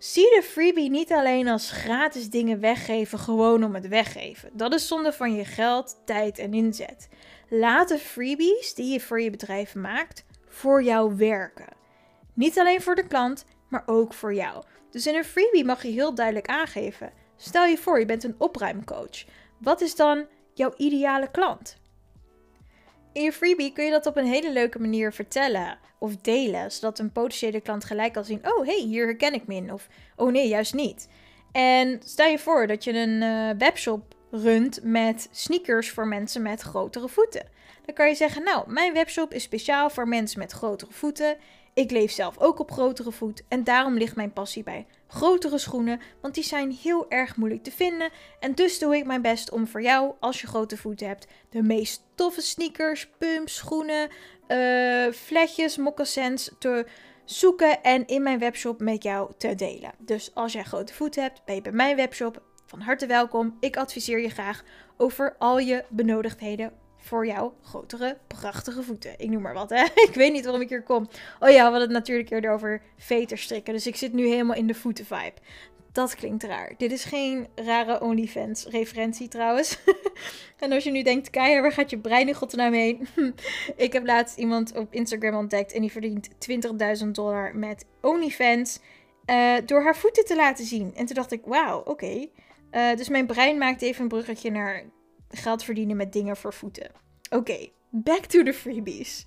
zie 0.00 0.24
de 0.24 0.42
freebie 0.42 0.90
niet 0.90 1.12
alleen 1.12 1.48
als 1.48 1.70
gratis 1.70 2.30
dingen 2.30 2.60
weggeven 2.60 3.18
gewoon 3.18 3.64
om 3.64 3.74
het 3.74 3.88
weggeven. 3.88 4.50
Dat 4.52 4.74
is 4.74 4.86
zonde 4.86 5.12
van 5.12 5.34
je 5.34 5.44
geld, 5.44 6.00
tijd 6.04 6.38
en 6.38 6.54
inzet. 6.54 7.08
Laat 7.48 7.88
de 7.88 7.98
freebies 7.98 8.74
die 8.74 8.92
je 8.92 9.00
voor 9.00 9.20
je 9.20 9.30
bedrijf 9.30 9.74
maakt 9.74 10.24
voor 10.46 10.82
jou 10.82 11.16
werken. 11.16 11.68
Niet 12.34 12.58
alleen 12.58 12.82
voor 12.82 12.94
de 12.94 13.06
klant, 13.06 13.44
maar 13.68 13.82
ook 13.86 14.14
voor 14.14 14.34
jou. 14.34 14.64
Dus 14.90 15.06
in 15.06 15.14
een 15.14 15.24
freebie 15.24 15.64
mag 15.64 15.82
je 15.82 15.90
heel 15.90 16.14
duidelijk 16.14 16.48
aangeven. 16.48 17.12
Stel 17.36 17.64
je 17.64 17.78
voor, 17.78 17.98
je 17.98 18.06
bent 18.06 18.24
een 18.24 18.34
opruimcoach. 18.38 19.24
Wat 19.58 19.80
is 19.80 19.96
dan 19.96 20.26
jouw 20.54 20.72
ideale 20.76 21.30
klant? 21.30 21.78
In 23.12 23.22
je 23.22 23.32
freebie 23.32 23.72
kun 23.72 23.84
je 23.84 23.90
dat 23.90 24.06
op 24.06 24.16
een 24.16 24.26
hele 24.26 24.52
leuke 24.52 24.80
manier 24.80 25.12
vertellen 25.12 25.78
of 25.98 26.16
delen, 26.16 26.72
zodat 26.72 26.98
een 26.98 27.12
potentiële 27.12 27.60
klant 27.60 27.84
gelijk 27.84 28.12
kan 28.12 28.24
zien: 28.24 28.40
oh 28.48 28.66
hey, 28.66 28.80
hier 28.80 29.04
herken 29.04 29.34
ik 29.34 29.46
me 29.46 29.54
in. 29.54 29.72
Of 29.72 29.88
oh 30.16 30.32
nee, 30.32 30.48
juist 30.48 30.74
niet. 30.74 31.08
En 31.52 32.00
stel 32.04 32.28
je 32.28 32.38
voor 32.38 32.66
dat 32.66 32.84
je 32.84 32.92
een 32.92 33.22
uh, 33.22 33.50
webshop 33.58 34.14
runt 34.30 34.80
met 34.82 35.28
sneakers 35.30 35.90
voor 35.90 36.06
mensen 36.06 36.42
met 36.42 36.60
grotere 36.60 37.08
voeten. 37.08 37.46
Dan 37.90 37.98
kan 37.98 38.08
je 38.08 38.14
zeggen: 38.14 38.42
Nou, 38.42 38.72
mijn 38.72 38.92
webshop 38.92 39.34
is 39.34 39.42
speciaal 39.42 39.90
voor 39.90 40.08
mensen 40.08 40.38
met 40.38 40.52
grotere 40.52 40.92
voeten. 40.92 41.36
Ik 41.74 41.90
leef 41.90 42.10
zelf 42.10 42.38
ook 42.38 42.58
op 42.58 42.70
grotere 42.70 43.12
voet 43.12 43.42
en 43.48 43.64
daarom 43.64 43.96
ligt 43.96 44.16
mijn 44.16 44.32
passie 44.32 44.62
bij 44.62 44.86
grotere 45.08 45.58
schoenen, 45.58 46.00
want 46.20 46.34
die 46.34 46.44
zijn 46.44 46.78
heel 46.82 47.10
erg 47.10 47.36
moeilijk 47.36 47.62
te 47.62 47.70
vinden. 47.70 48.10
En 48.40 48.54
dus 48.54 48.78
doe 48.78 48.96
ik 48.96 49.04
mijn 49.04 49.22
best 49.22 49.50
om 49.50 49.66
voor 49.66 49.82
jou, 49.82 50.12
als 50.20 50.40
je 50.40 50.46
grote 50.46 50.76
voeten 50.76 51.06
hebt, 51.06 51.26
de 51.50 51.62
meest 51.62 52.02
toffe 52.14 52.40
sneakers, 52.40 53.08
pumps, 53.18 53.56
schoenen, 53.56 54.08
uh, 54.48 55.12
fletjes, 55.12 55.76
moccasins 55.76 56.50
te 56.58 56.86
zoeken 57.24 57.82
en 57.82 58.06
in 58.06 58.22
mijn 58.22 58.38
webshop 58.38 58.80
met 58.80 59.02
jou 59.02 59.32
te 59.36 59.54
delen. 59.54 59.92
Dus 59.98 60.34
als 60.34 60.52
jij 60.52 60.64
grote 60.64 60.94
voeten 60.94 61.22
hebt, 61.22 61.44
ben 61.44 61.54
je 61.54 61.62
bij 61.62 61.72
mijn 61.72 61.96
webshop 61.96 62.42
van 62.66 62.80
harte 62.80 63.06
welkom. 63.06 63.56
Ik 63.60 63.76
adviseer 63.76 64.20
je 64.20 64.30
graag 64.30 64.62
over 64.96 65.34
al 65.38 65.58
je 65.58 65.84
benodigdheden 65.88 66.79
voor 67.00 67.26
jouw 67.26 67.54
grotere, 67.62 68.18
prachtige 68.26 68.82
voeten. 68.82 69.14
Ik 69.16 69.30
noem 69.30 69.42
maar 69.42 69.54
wat, 69.54 69.70
hè. 69.70 69.84
Ik 70.08 70.14
weet 70.14 70.32
niet 70.32 70.44
waarom 70.44 70.62
ik 70.62 70.68
hier 70.68 70.82
kom. 70.82 71.08
Oh 71.40 71.48
ja, 71.48 71.56
we 71.56 71.60
hadden 71.62 71.80
het 71.80 71.90
natuurlijk 71.90 72.30
eerder 72.30 72.50
over 72.50 72.82
veterstrikken. 72.96 73.74
Dus 73.74 73.86
ik 73.86 73.96
zit 73.96 74.12
nu 74.12 74.28
helemaal 74.28 74.56
in 74.56 74.66
de 74.66 74.74
voeten 74.74 75.04
vibe. 75.04 75.32
Dat 75.92 76.14
klinkt 76.14 76.42
raar. 76.42 76.74
Dit 76.76 76.92
is 76.92 77.04
geen 77.04 77.46
rare 77.54 78.00
OnlyFans 78.00 78.66
referentie 78.66 79.28
trouwens. 79.28 79.78
en 80.58 80.72
als 80.72 80.84
je 80.84 80.90
nu 80.90 81.02
denkt, 81.02 81.30
Kaya, 81.30 81.60
waar 81.60 81.72
gaat 81.72 81.90
je 81.90 81.98
brein 81.98 82.28
in 82.28 82.34
godsnaam 82.34 82.72
heen? 82.72 83.08
ik 83.76 83.92
heb 83.92 84.06
laatst 84.06 84.38
iemand 84.38 84.76
op 84.76 84.94
Instagram 84.94 85.34
ontdekt 85.34 85.72
en 85.72 85.80
die 85.80 85.90
verdient 85.90 86.28
20.000 87.04 87.08
dollar 87.10 87.56
met 87.56 87.84
OnlyFans. 88.00 88.80
Uh, 89.26 89.54
door 89.66 89.82
haar 89.82 89.96
voeten 89.96 90.24
te 90.24 90.36
laten 90.36 90.64
zien. 90.64 90.92
En 90.94 91.06
toen 91.06 91.14
dacht 91.14 91.32
ik, 91.32 91.42
wauw, 91.44 91.82
oké. 91.84 92.26
Eh, 92.70 92.96
dus 92.96 93.08
mijn 93.08 93.26
brein 93.26 93.58
maakt 93.58 93.82
even 93.82 94.02
een 94.02 94.08
bruggetje 94.08 94.50
naar 94.50 94.84
geld 95.30 95.64
verdienen 95.64 95.96
met 95.96 96.12
dingen 96.12 96.36
voor 96.36 96.54
voeten. 96.54 96.90
Oké, 97.30 97.68
back 97.90 98.24
to 98.24 98.42
the 98.42 98.52
freebies. 98.52 99.26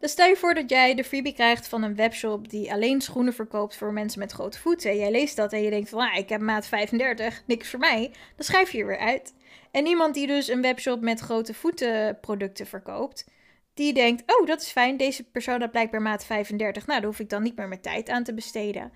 Dus 0.00 0.10
stel 0.10 0.28
je 0.28 0.36
voor 0.36 0.54
dat 0.54 0.70
jij 0.70 0.94
de 0.94 1.04
freebie 1.04 1.32
krijgt 1.32 1.68
van 1.68 1.82
een 1.82 1.94
webshop 1.94 2.48
die 2.48 2.72
alleen 2.72 3.00
schoenen 3.00 3.34
verkoopt 3.34 3.76
voor 3.76 3.92
mensen 3.92 4.18
met 4.18 4.32
grote 4.32 4.58
voeten. 4.58 4.96
Jij 4.96 5.10
leest 5.10 5.36
dat 5.36 5.52
en 5.52 5.62
je 5.62 5.70
denkt 5.70 5.88
van, 5.88 5.98
ah, 5.98 6.16
ik 6.16 6.28
heb 6.28 6.40
maat 6.40 6.66
35, 6.66 7.42
niks 7.46 7.70
voor 7.70 7.78
mij. 7.78 8.10
Dan 8.36 8.44
schrijf 8.44 8.72
je 8.72 8.78
er 8.78 8.86
weer 8.86 8.98
uit. 8.98 9.34
En 9.70 9.86
iemand 9.86 10.14
die 10.14 10.26
dus 10.26 10.48
een 10.48 10.62
webshop 10.62 11.00
met 11.00 11.20
grote 11.20 11.54
voeten 11.54 12.18
producten 12.20 12.66
verkoopt, 12.66 13.30
die 13.74 13.92
denkt, 13.92 14.22
oh, 14.26 14.46
dat 14.46 14.62
is 14.62 14.70
fijn, 14.70 14.96
deze 14.96 15.24
persoon 15.24 15.60
had 15.60 15.70
blijkbaar 15.70 16.02
maat 16.02 16.24
35. 16.24 16.86
Nou, 16.86 17.00
daar 17.00 17.08
hoef 17.08 17.20
ik 17.20 17.28
dan 17.28 17.42
niet 17.42 17.56
meer 17.56 17.68
mijn 17.68 17.80
tijd 17.80 18.08
aan 18.08 18.24
te 18.24 18.34
besteden. 18.34 18.92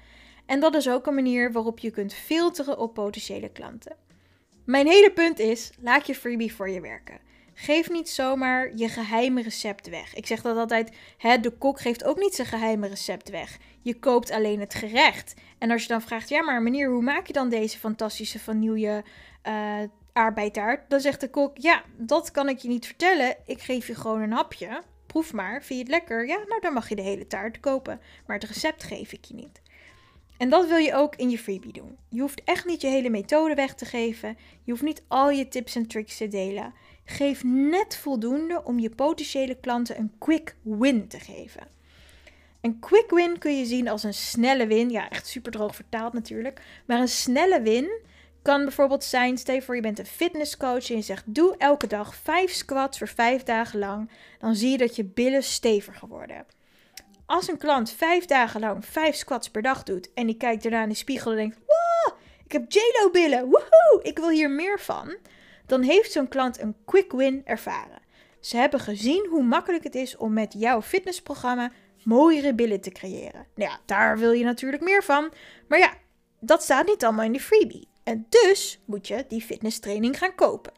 En 0.47 0.61
dat 0.61 0.75
is 0.75 0.89
ook 0.89 1.07
een 1.07 1.15
manier 1.15 1.53
waarop 1.53 1.79
je 1.79 1.91
kunt 1.91 2.15
filteren 2.15 2.79
op 2.79 2.95
potentiële 2.95 3.49
klanten. 3.49 4.06
Mijn 4.66 4.87
hele 4.87 5.12
punt 5.12 5.38
is: 5.38 5.70
laat 5.81 6.07
je 6.07 6.14
freebie 6.14 6.55
voor 6.55 6.68
je 6.68 6.81
werken. 6.81 7.18
Geef 7.55 7.90
niet 7.90 8.09
zomaar 8.09 8.70
je 8.74 8.88
geheime 8.88 9.42
recept 9.42 9.88
weg. 9.88 10.14
Ik 10.14 10.26
zeg 10.26 10.42
dat 10.42 10.57
altijd: 10.57 10.96
hè, 11.18 11.40
de 11.40 11.50
kok 11.50 11.81
geeft 11.81 12.05
ook 12.05 12.18
niet 12.18 12.35
zijn 12.35 12.46
geheime 12.46 12.88
recept 12.88 13.31
weg. 13.31 13.59
Je 13.81 13.98
koopt 13.98 14.31
alleen 14.31 14.61
het 14.61 14.74
gerecht. 14.74 15.35
En 15.59 15.70
als 15.70 15.83
je 15.83 15.88
dan 15.88 16.02
vraagt: 16.02 16.29
ja, 16.29 16.42
maar 16.42 16.62
meneer, 16.62 16.90
hoe 16.90 17.02
maak 17.02 17.26
je 17.26 17.33
dan 17.33 17.48
deze 17.48 17.79
fantastische 17.79 18.38
vanille 18.38 19.05
uh, 19.48 19.79
aardbeitaart? 20.12 20.90
Dan 20.90 21.00
zegt 21.00 21.20
de 21.20 21.31
kok: 21.31 21.57
ja, 21.59 21.83
dat 21.96 22.31
kan 22.31 22.48
ik 22.48 22.59
je 22.59 22.68
niet 22.68 22.87
vertellen. 22.87 23.37
Ik 23.46 23.61
geef 23.61 23.87
je 23.87 23.94
gewoon 23.94 24.20
een 24.20 24.33
hapje. 24.33 24.83
Proef 25.07 25.33
maar. 25.33 25.62
Vind 25.62 25.79
je 25.79 25.85
het 25.85 25.88
lekker? 25.88 26.26
Ja, 26.26 26.38
nou 26.48 26.61
dan 26.61 26.72
mag 26.72 26.88
je 26.88 26.96
de 26.96 27.02
hele 27.02 27.26
taart 27.26 27.61
kopen. 27.61 28.00
Maar 28.26 28.38
het 28.38 28.48
recept 28.48 28.83
geef 28.83 29.12
ik 29.12 29.24
je 29.24 29.35
niet. 29.35 29.61
En 30.38 30.49
dat 30.49 30.68
wil 30.68 30.77
je 30.77 30.94
ook 30.94 31.16
in 31.16 31.31
je 31.31 31.38
freebie 31.38 31.72
doen. 31.72 31.96
Je 32.09 32.20
hoeft 32.20 32.42
echt 32.44 32.64
niet 32.64 32.81
je 32.81 32.88
hele 32.88 33.11
methode 33.11 33.55
weg 33.55 33.75
te 33.75 33.85
geven. 33.85 34.37
Je 34.64 34.70
hoeft 34.70 34.83
niet 34.83 35.03
al 35.09 35.31
je 35.31 35.49
tips 35.49 35.77
en 35.77 35.87
tricks 35.87 36.16
te 36.16 36.29
delen. 36.29 36.75
Geef 37.05 37.44
net 37.44 37.96
voldoende 37.96 38.64
om 38.64 38.79
je 38.79 38.90
potentiële 38.90 39.55
klanten 39.61 39.99
een 39.99 40.12
quick 40.18 40.57
win 40.62 41.09
te 41.09 41.20
geven. 41.20 41.66
Een 42.61 42.79
quick 42.79 43.11
win 43.11 43.38
kun 43.38 43.59
je 43.59 43.64
zien 43.64 43.88
als 43.88 44.03
een 44.03 44.14
snelle 44.14 44.66
win. 44.66 44.90
Ja, 44.90 45.11
echt 45.11 45.27
super 45.27 45.53
droog 45.53 45.75
vertaald 45.75 46.12
natuurlijk. 46.12 46.62
Maar 46.87 47.01
een 47.01 47.09
snelle 47.09 47.62
win 47.62 47.88
kan 48.42 48.62
bijvoorbeeld 48.62 49.05
zijn: 49.05 49.38
stel 49.38 49.55
je 49.55 49.62
voor 49.62 49.75
je 49.75 49.81
bent 49.81 49.99
een 49.99 50.07
fitnesscoach 50.07 50.90
en 50.90 50.96
je 50.96 51.03
zegt: 51.03 51.25
doe 51.27 51.55
elke 51.59 51.87
dag 51.87 52.14
5 52.14 52.51
squats 52.51 52.99
voor 52.99 53.09
5 53.09 53.42
dagen 53.42 53.79
lang. 53.79 54.11
Dan 54.38 54.55
zie 54.55 54.70
je 54.70 54.79
dat 54.79 54.96
je 54.96 55.05
billen 55.05 55.42
steviger 55.42 56.09
worden. 56.09 56.46
Als 57.27 57.49
een 57.49 57.59
klant 57.59 57.91
vijf 57.91 58.25
dagen 58.25 58.61
lang 58.61 58.85
vijf 58.85 59.15
squats 59.15 59.51
per 59.51 59.62
dag 59.62 59.83
doet 59.83 60.12
en 60.15 60.27
die 60.27 60.37
kijkt 60.37 60.62
daarna 60.62 60.83
in 60.83 60.89
de 60.89 60.95
spiegel 60.95 61.31
en 61.31 61.37
denkt: 61.37 61.57
Wow, 61.57 62.19
ik 62.45 62.53
heb 62.53 62.73
JLo 62.73 63.11
billen, 63.11 63.45
woehoe, 63.45 64.01
ik 64.03 64.19
wil 64.19 64.31
hier 64.31 64.51
meer 64.51 64.81
van. 64.81 65.17
Dan 65.67 65.83
heeft 65.83 66.12
zo'n 66.12 66.29
klant 66.29 66.61
een 66.61 66.77
quick 66.85 67.12
win 67.12 67.43
ervaren. 67.45 67.99
Ze 68.41 68.57
hebben 68.57 68.81
gezien 68.81 69.27
hoe 69.31 69.43
makkelijk 69.43 69.85
het 69.85 69.95
is 69.95 70.17
om 70.17 70.33
met 70.33 70.55
jouw 70.59 70.83
fitnessprogramma 70.83 71.71
mooiere 72.03 72.55
billen 72.55 72.81
te 72.81 72.91
creëren. 72.91 73.47
Nou 73.55 73.71
ja, 73.71 73.81
daar 73.85 74.19
wil 74.19 74.33
je 74.33 74.45
natuurlijk 74.45 74.83
meer 74.83 75.03
van. 75.03 75.33
Maar 75.69 75.79
ja, 75.79 75.93
dat 76.41 76.62
staat 76.62 76.87
niet 76.87 77.05
allemaal 77.05 77.25
in 77.25 77.33
de 77.33 77.41
freebie. 77.41 77.89
En 78.05 78.27
dus 78.29 78.81
moet 78.85 79.09
je 79.09 79.25
die 79.29 79.41
fitnesstraining 79.41 80.19
gaan 80.19 80.35
kopen. 80.35 80.73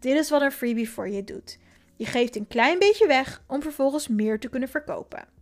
Dit 0.00 0.16
is 0.16 0.30
wat 0.30 0.42
een 0.42 0.52
freebie 0.52 0.90
voor 0.90 1.08
je 1.08 1.24
doet. 1.24 1.58
Je 1.96 2.06
geeft 2.06 2.36
een 2.36 2.46
klein 2.46 2.78
beetje 2.78 3.06
weg 3.06 3.42
om 3.46 3.62
vervolgens 3.62 4.08
meer 4.08 4.38
te 4.38 4.48
kunnen 4.48 4.68
verkopen. 4.68 5.35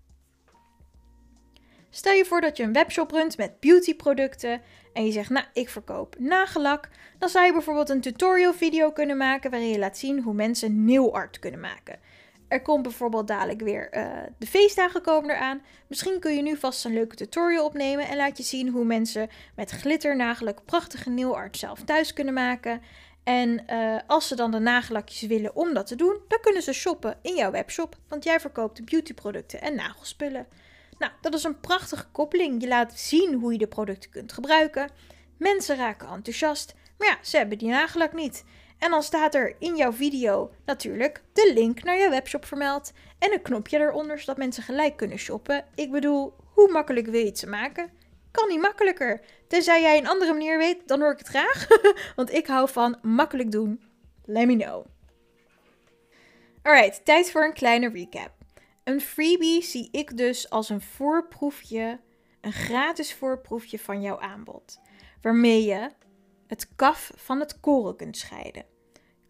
Stel 1.95 2.13
je 2.13 2.25
voor 2.25 2.41
dat 2.41 2.57
je 2.57 2.63
een 2.63 2.73
webshop 2.73 3.11
runt 3.11 3.37
met 3.37 3.61
beautyproducten 3.61 4.61
en 4.93 5.07
je 5.07 5.13
zegt, 5.13 5.31
nou, 5.31 5.47
ik 5.53 5.69
verkoop 5.69 6.17
nagellak. 6.19 6.89
Dan 7.19 7.29
zou 7.29 7.47
je 7.47 7.53
bijvoorbeeld 7.53 7.89
een 7.89 8.01
tutorial 8.01 8.53
video 8.53 8.93
kunnen 8.93 9.17
maken 9.17 9.51
waarin 9.51 9.69
je 9.69 9.79
laat 9.79 9.99
zien 9.99 10.23
hoe 10.23 10.35
mensen 10.35 10.85
nail 10.85 11.15
art 11.15 11.39
kunnen 11.39 11.61
maken. 11.61 11.99
Er 12.49 12.63
komt 12.63 12.83
bijvoorbeeld 12.83 13.29
dadelijk 13.29 13.61
weer 13.61 13.89
uh, 13.97 14.13
de 14.39 14.47
feestdagen 14.47 15.03
komen 15.03 15.31
eraan. 15.31 15.63
Misschien 15.87 16.21
kun 16.21 16.35
je 16.37 16.43
nu 16.43 16.57
vast 16.57 16.85
een 16.85 16.93
leuke 16.93 17.17
tutorial 17.17 17.65
opnemen 17.65 18.09
en 18.09 18.17
laat 18.17 18.37
je 18.37 18.43
zien 18.43 18.69
hoe 18.69 18.85
mensen 18.85 19.29
met 19.57 19.71
glitter 19.71 20.17
nagellak 20.17 20.65
prachtige 20.65 21.11
nail 21.11 21.37
art 21.37 21.57
zelf 21.57 21.81
thuis 21.81 22.13
kunnen 22.13 22.35
maken. 22.35 22.83
En 23.25 23.65
uh, 23.73 23.97
als 24.07 24.29
ze 24.29 24.37
dan 24.37 24.51
de 24.51 24.59
nagellakjes 24.59 25.29
willen 25.29 25.57
om 25.57 25.75
dat 25.75 25.87
te 25.87 25.97
doen, 25.97 26.19
dan 26.29 26.41
kunnen 26.41 26.63
ze 26.63 26.73
shoppen 26.73 27.19
in 27.23 27.35
jouw 27.35 27.51
webshop, 27.51 27.97
want 28.09 28.25
jij 28.25 28.41
verkoopt 28.41 28.85
beautyproducten 28.85 29.61
en 29.61 29.75
nagelspullen. 29.75 30.47
Nou, 30.99 31.13
dat 31.21 31.35
is 31.35 31.45
een 31.45 31.61
prachtige 31.61 32.07
koppeling. 32.13 32.61
Je 32.61 32.69
laat 32.69 32.99
zien 32.99 33.35
hoe 33.35 33.53
je 33.53 33.59
de 33.59 33.67
producten 33.67 34.11
kunt 34.11 34.33
gebruiken. 34.33 34.91
Mensen 35.39 35.77
raken 35.77 36.09
enthousiast, 36.09 36.75
maar 36.99 37.09
ja, 37.09 37.19
ze 37.23 37.37
hebben 37.37 37.59
die 37.59 37.69
nagellak 37.69 38.13
niet. 38.13 38.45
En 38.79 38.91
dan 38.91 39.03
staat 39.03 39.35
er 39.35 39.57
in 39.59 39.77
jouw 39.77 39.93
video 39.93 40.51
natuurlijk 40.65 41.23
de 41.33 41.51
link 41.55 41.83
naar 41.83 41.99
je 41.99 42.09
webshop 42.09 42.45
vermeld 42.45 42.93
en 43.19 43.33
een 43.33 43.43
knopje 43.43 43.79
eronder 43.79 44.19
zodat 44.19 44.37
mensen 44.37 44.63
gelijk 44.63 44.97
kunnen 44.97 45.19
shoppen. 45.19 45.65
Ik 45.75 45.91
bedoel, 45.91 46.35
hoe 46.53 46.73
makkelijk 46.73 47.07
wil 47.07 47.21
je 47.21 47.27
het 47.27 47.39
ze 47.39 47.47
maken? 47.47 47.91
Kan 48.31 48.49
niet 48.49 48.61
makkelijker. 48.61 49.21
Tenzij 49.49 49.81
jij 49.81 49.99
een 49.99 50.09
andere 50.09 50.33
manier 50.33 50.59
weet, 50.59 50.89
dan 50.89 51.01
hoor 51.01 51.13
ik 51.13 51.19
het 51.19 51.29
graag. 51.29 51.67
Want 52.17 52.33
ik 52.33 52.47
hou 52.47 52.69
van 52.69 52.99
makkelijk 53.03 53.51
doen. 53.51 53.83
Let 54.25 54.47
me 54.47 54.57
know. 54.57 54.87
Alright, 56.63 57.05
tijd 57.05 57.31
voor 57.31 57.45
een 57.45 57.53
kleine 57.53 57.89
recap. 57.89 58.44
Een 58.85 59.01
freebie 59.01 59.63
zie 59.63 59.89
ik 59.91 60.17
dus 60.17 60.51
als 60.51 60.69
een 60.69 60.81
voorproefje, 60.81 62.01
een 62.41 62.53
gratis 62.53 63.15
voorproefje 63.15 63.79
van 63.79 64.03
jouw 64.03 64.19
aanbod. 64.21 64.81
Waarmee 65.23 65.65
je 65.65 65.91
het 66.47 66.69
kaf 66.77 67.13
van 67.15 67.41
het 67.41 67.61
koren 67.61 67.97
kunt 67.97 68.17
scheiden. 68.17 68.65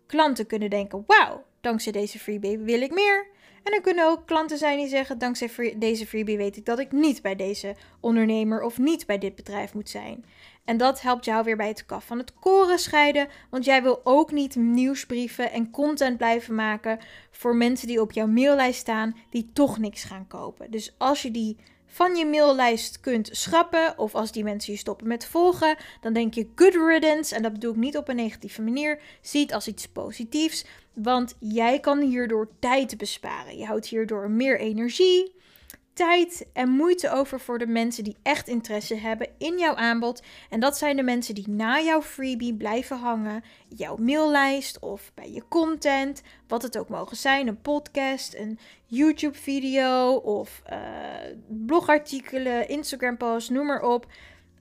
Klanten 0.07 0.47
kunnen 0.47 0.71
denken: 0.71 1.05
wauw, 1.07 1.45
dankzij 1.61 1.93
deze 1.93 2.19
freebie 2.19 2.59
wil 2.59 2.81
ik 2.81 2.95
meer. 2.95 3.27
En 3.63 3.73
er 3.73 3.81
kunnen 3.81 4.07
ook 4.09 4.27
klanten 4.27 4.59
zijn 4.59 4.79
die 4.79 4.89
zeggen: 4.89 5.19
dankzij 5.19 5.75
deze 5.79 6.07
freebie 6.07 6.37
weet 6.37 6.57
ik 6.57 6.65
dat 6.65 6.79
ik 6.79 6.93
niet 6.93 7.23
bij 7.23 7.37
deze 7.37 7.77
ondernemer 8.01 8.63
of 8.63 8.79
niet 8.79 9.07
bij 9.07 9.19
dit 9.19 9.35
bedrijf 9.35 9.75
moet 9.75 9.89
zijn. 9.89 10.25
En 10.65 10.77
dat 10.77 11.01
helpt 11.01 11.25
jou 11.25 11.45
weer 11.45 11.57
bij 11.57 11.69
het 11.69 11.87
kaf 11.87 12.07
van 12.07 12.19
het 12.19 12.35
koren 12.35 12.79
scheiden, 12.79 13.29
want 13.51 13.65
jij 13.65 13.83
wil 13.83 14.01
ook 14.05 14.33
niet 14.33 14.57
nieuwsbrieven 14.57 15.53
en 15.53 15.71
content 15.71 16.17
blijven 16.17 16.55
maken 16.55 16.99
voor 17.31 17.57
mensen 17.57 17.87
die 17.87 18.01
op 18.01 18.13
jouw 18.13 18.27
maillijst 18.27 18.81
staan 18.81 19.17
die 19.31 19.51
toch 19.53 19.79
niks 19.79 20.05
gaan 20.05 20.27
kopen. 20.27 20.71
Dus 20.71 20.95
als 20.99 21.23
je 21.23 21.31
die 21.31 21.57
van 21.95 22.17
je 22.17 22.27
maillijst 22.27 23.01
kunt 23.01 23.29
schrappen. 23.33 23.99
Of 23.99 24.15
als 24.15 24.33
die 24.33 24.45
mensen 24.45 24.73
je 24.73 24.79
stoppen 24.79 25.07
met 25.07 25.27
volgen, 25.27 25.77
dan 26.01 26.13
denk 26.13 26.35
je 26.35 26.49
good 26.55 26.75
riddance. 26.75 27.35
En 27.35 27.43
dat 27.43 27.53
bedoel 27.53 27.71
ik 27.71 27.77
niet 27.77 27.97
op 27.97 28.09
een 28.09 28.17
negatieve 28.17 28.63
manier. 28.63 29.01
Zie 29.21 29.43
het 29.43 29.53
als 29.53 29.69
iets 29.69 29.89
positiefs. 29.89 30.65
Want 30.93 31.37
jij 31.39 31.81
kan 31.81 32.01
hierdoor 32.01 32.49
tijd 32.59 32.97
besparen. 32.99 33.59
Je 33.59 33.67
houdt 33.67 33.87
hierdoor 33.87 34.31
meer 34.31 34.61
energie 34.61 35.35
tijd 35.95 36.47
en 36.53 36.69
moeite 36.69 37.11
over 37.11 37.41
voor 37.41 37.59
de 37.59 37.67
mensen 37.67 38.05
die 38.05 38.17
echt 38.23 38.49
interesse 38.49 38.95
hebben 38.95 39.29
in 39.39 39.59
jouw 39.59 39.75
aanbod. 39.75 40.23
En 40.51 40.61
dat 40.61 40.79
zijn 40.79 40.97
de 40.97 41.03
mensen 41.03 41.35
die 41.35 41.49
na 41.49 41.81
jouw 41.81 42.03
freebie 42.03 42.55
blijven 42.55 42.99
hangen, 42.99 43.45
jouw 43.69 43.97
maillijst 43.97 44.79
of 44.79 45.13
bij 45.15 45.31
je 45.31 45.43
content, 45.49 46.23
wat 46.49 46.63
het 46.63 46.79
ook 46.79 46.89
mogen 46.89 47.17
zijn, 47.17 47.49
een 47.49 47.61
podcast, 47.61 48.35
een 48.35 48.59
YouTube-video 48.87 50.15
of 50.15 50.63
uh, 50.73 50.79
blogartikelen, 51.49 52.69
Instagram-posts, 52.69 53.51
noem 53.51 53.67
maar 53.67 53.83
op. 53.83 54.07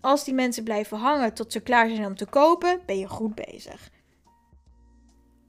Als 0.02 0.24
die 0.24 0.34
mensen 0.34 0.63
blijven 0.63 0.98
hangen 0.98 1.34
tot 1.34 1.52
ze 1.52 1.60
klaar 1.60 1.89
zijn 1.89 2.06
om 2.06 2.15
te 2.15 2.26
kopen, 2.26 2.82
ben 2.86 2.98
je 2.98 3.08
goed 3.08 3.36
bezig. 3.36 3.89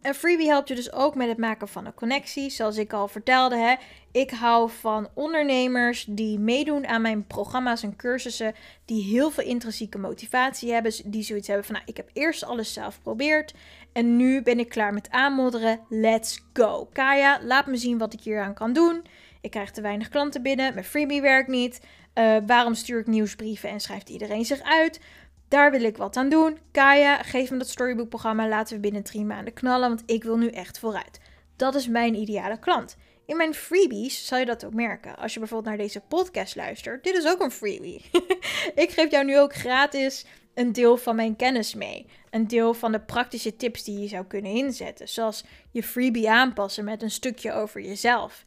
En 0.04 0.14
Freebie 0.14 0.48
helpt 0.48 0.68
je 0.68 0.74
dus 0.74 0.92
ook 0.92 1.14
met 1.14 1.28
het 1.28 1.38
maken 1.38 1.68
van 1.68 1.86
een 1.86 1.94
connectie. 1.94 2.50
Zoals 2.50 2.76
ik 2.76 2.92
al 2.92 3.08
vertelde, 3.08 3.56
hè, 3.56 3.74
ik 4.12 4.30
hou 4.30 4.70
van 4.70 5.08
ondernemers 5.14 6.04
die 6.08 6.38
meedoen 6.38 6.86
aan 6.86 7.02
mijn 7.02 7.26
programma's 7.26 7.82
en 7.82 7.96
cursussen. 7.96 8.54
Die 8.84 9.04
heel 9.04 9.30
veel 9.30 9.44
intrinsieke 9.44 9.98
motivatie 9.98 10.72
hebben. 10.72 10.92
Die 11.04 11.22
zoiets 11.22 11.46
hebben 11.46 11.66
van, 11.66 11.74
nou, 11.74 11.86
ik 11.86 11.96
heb 11.96 12.10
eerst 12.12 12.44
alles 12.44 12.72
zelf 12.72 12.94
geprobeerd. 12.94 13.54
En 13.92 14.16
nu 14.16 14.42
ben 14.42 14.58
ik 14.58 14.68
klaar 14.68 14.92
met 14.92 15.10
aanmodderen. 15.10 15.80
Let's 15.88 16.44
go. 16.52 16.88
Kaya, 16.92 17.40
laat 17.42 17.66
me 17.66 17.76
zien 17.76 17.98
wat 17.98 18.12
ik 18.12 18.20
hier 18.20 18.42
aan 18.42 18.54
kan 18.54 18.72
doen. 18.72 19.04
Ik 19.40 19.50
krijg 19.50 19.70
te 19.70 19.80
weinig 19.80 20.08
klanten 20.08 20.42
binnen. 20.42 20.74
Mijn 20.74 20.86
freebie 20.86 21.20
werkt 21.20 21.48
niet. 21.48 21.80
Uh, 22.14 22.36
waarom 22.46 22.74
stuur 22.74 23.00
ik 23.00 23.06
nieuwsbrieven 23.06 23.68
en 23.68 23.80
schrijft 23.80 24.08
iedereen 24.08 24.44
zich 24.44 24.62
uit? 24.62 25.00
Daar 25.48 25.70
wil 25.70 25.82
ik 25.82 25.96
wat 25.96 26.16
aan 26.16 26.28
doen. 26.28 26.58
Kaya, 26.72 27.22
geef 27.22 27.50
me 27.50 27.56
dat 27.56 27.68
storybook-programma. 27.68 28.48
Laten 28.48 28.74
we 28.74 28.80
binnen 28.80 29.02
drie 29.02 29.24
maanden 29.24 29.52
knallen, 29.52 29.88
want 29.88 30.02
ik 30.06 30.24
wil 30.24 30.36
nu 30.36 30.48
echt 30.48 30.78
vooruit. 30.78 31.20
Dat 31.56 31.74
is 31.74 31.88
mijn 31.88 32.14
ideale 32.14 32.58
klant. 32.58 32.96
In 33.26 33.36
mijn 33.36 33.54
freebies 33.54 34.26
zal 34.26 34.38
je 34.38 34.44
dat 34.44 34.64
ook 34.64 34.74
merken. 34.74 35.16
Als 35.16 35.32
je 35.32 35.38
bijvoorbeeld 35.38 35.76
naar 35.76 35.86
deze 35.86 36.00
podcast 36.00 36.56
luistert, 36.56 37.04
dit 37.04 37.16
is 37.16 37.26
ook 37.26 37.40
een 37.40 37.50
freebie. 37.50 38.10
ik 38.84 38.90
geef 38.90 39.10
jou 39.10 39.24
nu 39.24 39.38
ook 39.38 39.54
gratis 39.54 40.26
een 40.54 40.72
deel 40.72 40.96
van 40.96 41.16
mijn 41.16 41.36
kennis 41.36 41.74
mee. 41.74 42.06
Een 42.30 42.48
deel 42.48 42.74
van 42.74 42.92
de 42.92 43.00
praktische 43.00 43.56
tips 43.56 43.84
die 43.84 43.98
je 43.98 44.08
zou 44.08 44.24
kunnen 44.24 44.52
inzetten. 44.52 45.08
Zoals 45.08 45.44
je 45.70 45.82
freebie 45.82 46.30
aanpassen 46.30 46.84
met 46.84 47.02
een 47.02 47.10
stukje 47.10 47.52
over 47.52 47.80
jezelf. 47.80 48.44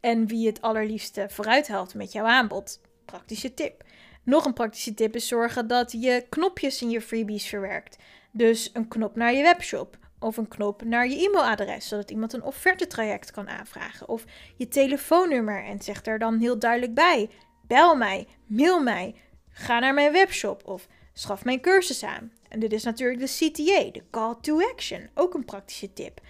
En 0.00 0.26
wie 0.26 0.46
het 0.46 0.60
allerliefste 0.60 1.26
vooruit 1.30 1.66
helpt 1.66 1.94
met 1.94 2.12
jouw 2.12 2.24
aanbod. 2.24 2.80
Praktische 3.04 3.54
tip. 3.54 3.84
Nog 4.24 4.44
een 4.44 4.52
praktische 4.52 4.94
tip 4.94 5.14
is 5.14 5.28
zorgen 5.28 5.66
dat 5.66 5.92
je 5.92 6.26
knopjes 6.28 6.82
in 6.82 6.90
je 6.90 7.00
freebies 7.00 7.46
verwerkt. 7.46 7.98
Dus 8.30 8.70
een 8.72 8.88
knop 8.88 9.16
naar 9.16 9.34
je 9.34 9.42
webshop 9.42 9.98
of 10.18 10.36
een 10.36 10.48
knop 10.48 10.84
naar 10.84 11.08
je 11.08 11.26
e-mailadres, 11.26 11.88
zodat 11.88 12.10
iemand 12.10 12.32
een 12.32 12.42
offertetraject 12.42 13.30
kan 13.30 13.48
aanvragen. 13.48 14.08
Of 14.08 14.24
je 14.56 14.68
telefoonnummer 14.68 15.64
en 15.64 15.82
zeg 15.82 16.06
er 16.06 16.18
dan 16.18 16.38
heel 16.38 16.58
duidelijk 16.58 16.94
bij: 16.94 17.30
bel 17.66 17.96
mij, 17.96 18.26
mail 18.46 18.82
mij, 18.82 19.14
ga 19.50 19.78
naar 19.78 19.94
mijn 19.94 20.12
webshop 20.12 20.62
of 20.66 20.88
schaf 21.12 21.44
mijn 21.44 21.60
cursus 21.60 22.02
aan. 22.02 22.32
En 22.48 22.60
dit 22.60 22.72
is 22.72 22.84
natuurlijk 22.84 23.20
de 23.20 23.50
CTA, 23.50 23.90
de 23.92 24.02
Call 24.10 24.34
to 24.40 24.60
Action, 24.60 25.08
ook 25.14 25.34
een 25.34 25.44
praktische 25.44 25.92
tip. 25.92 26.20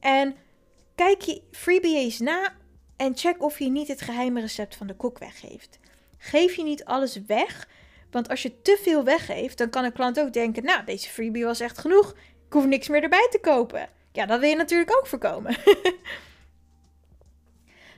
En 0.00 0.36
kijk 0.94 1.20
je 1.20 1.42
freebies 1.50 2.18
na 2.18 2.52
en 2.96 3.16
check 3.16 3.42
of 3.42 3.58
je 3.58 3.70
niet 3.70 3.88
het 3.88 4.00
geheime 4.00 4.40
recept 4.40 4.76
van 4.76 4.86
de 4.86 4.96
kok 4.96 5.18
weggeeft 5.18 5.80
geef 6.22 6.54
je 6.54 6.62
niet 6.62 6.84
alles 6.84 7.20
weg. 7.26 7.68
Want 8.10 8.28
als 8.28 8.42
je 8.42 8.62
te 8.62 8.78
veel 8.82 9.04
weggeeft, 9.04 9.58
dan 9.58 9.70
kan 9.70 9.84
een 9.84 9.92
klant 9.92 10.20
ook 10.20 10.32
denken: 10.32 10.64
Nou, 10.64 10.84
deze 10.84 11.08
freebie 11.08 11.44
was 11.44 11.60
echt 11.60 11.78
genoeg. 11.78 12.10
Ik 12.46 12.52
hoef 12.52 12.66
niks 12.66 12.88
meer 12.88 13.02
erbij 13.02 13.28
te 13.30 13.40
kopen. 13.40 13.88
Ja, 14.12 14.26
dat 14.26 14.40
wil 14.40 14.48
je 14.48 14.56
natuurlijk 14.56 14.96
ook 14.96 15.06
voorkomen. 15.06 15.56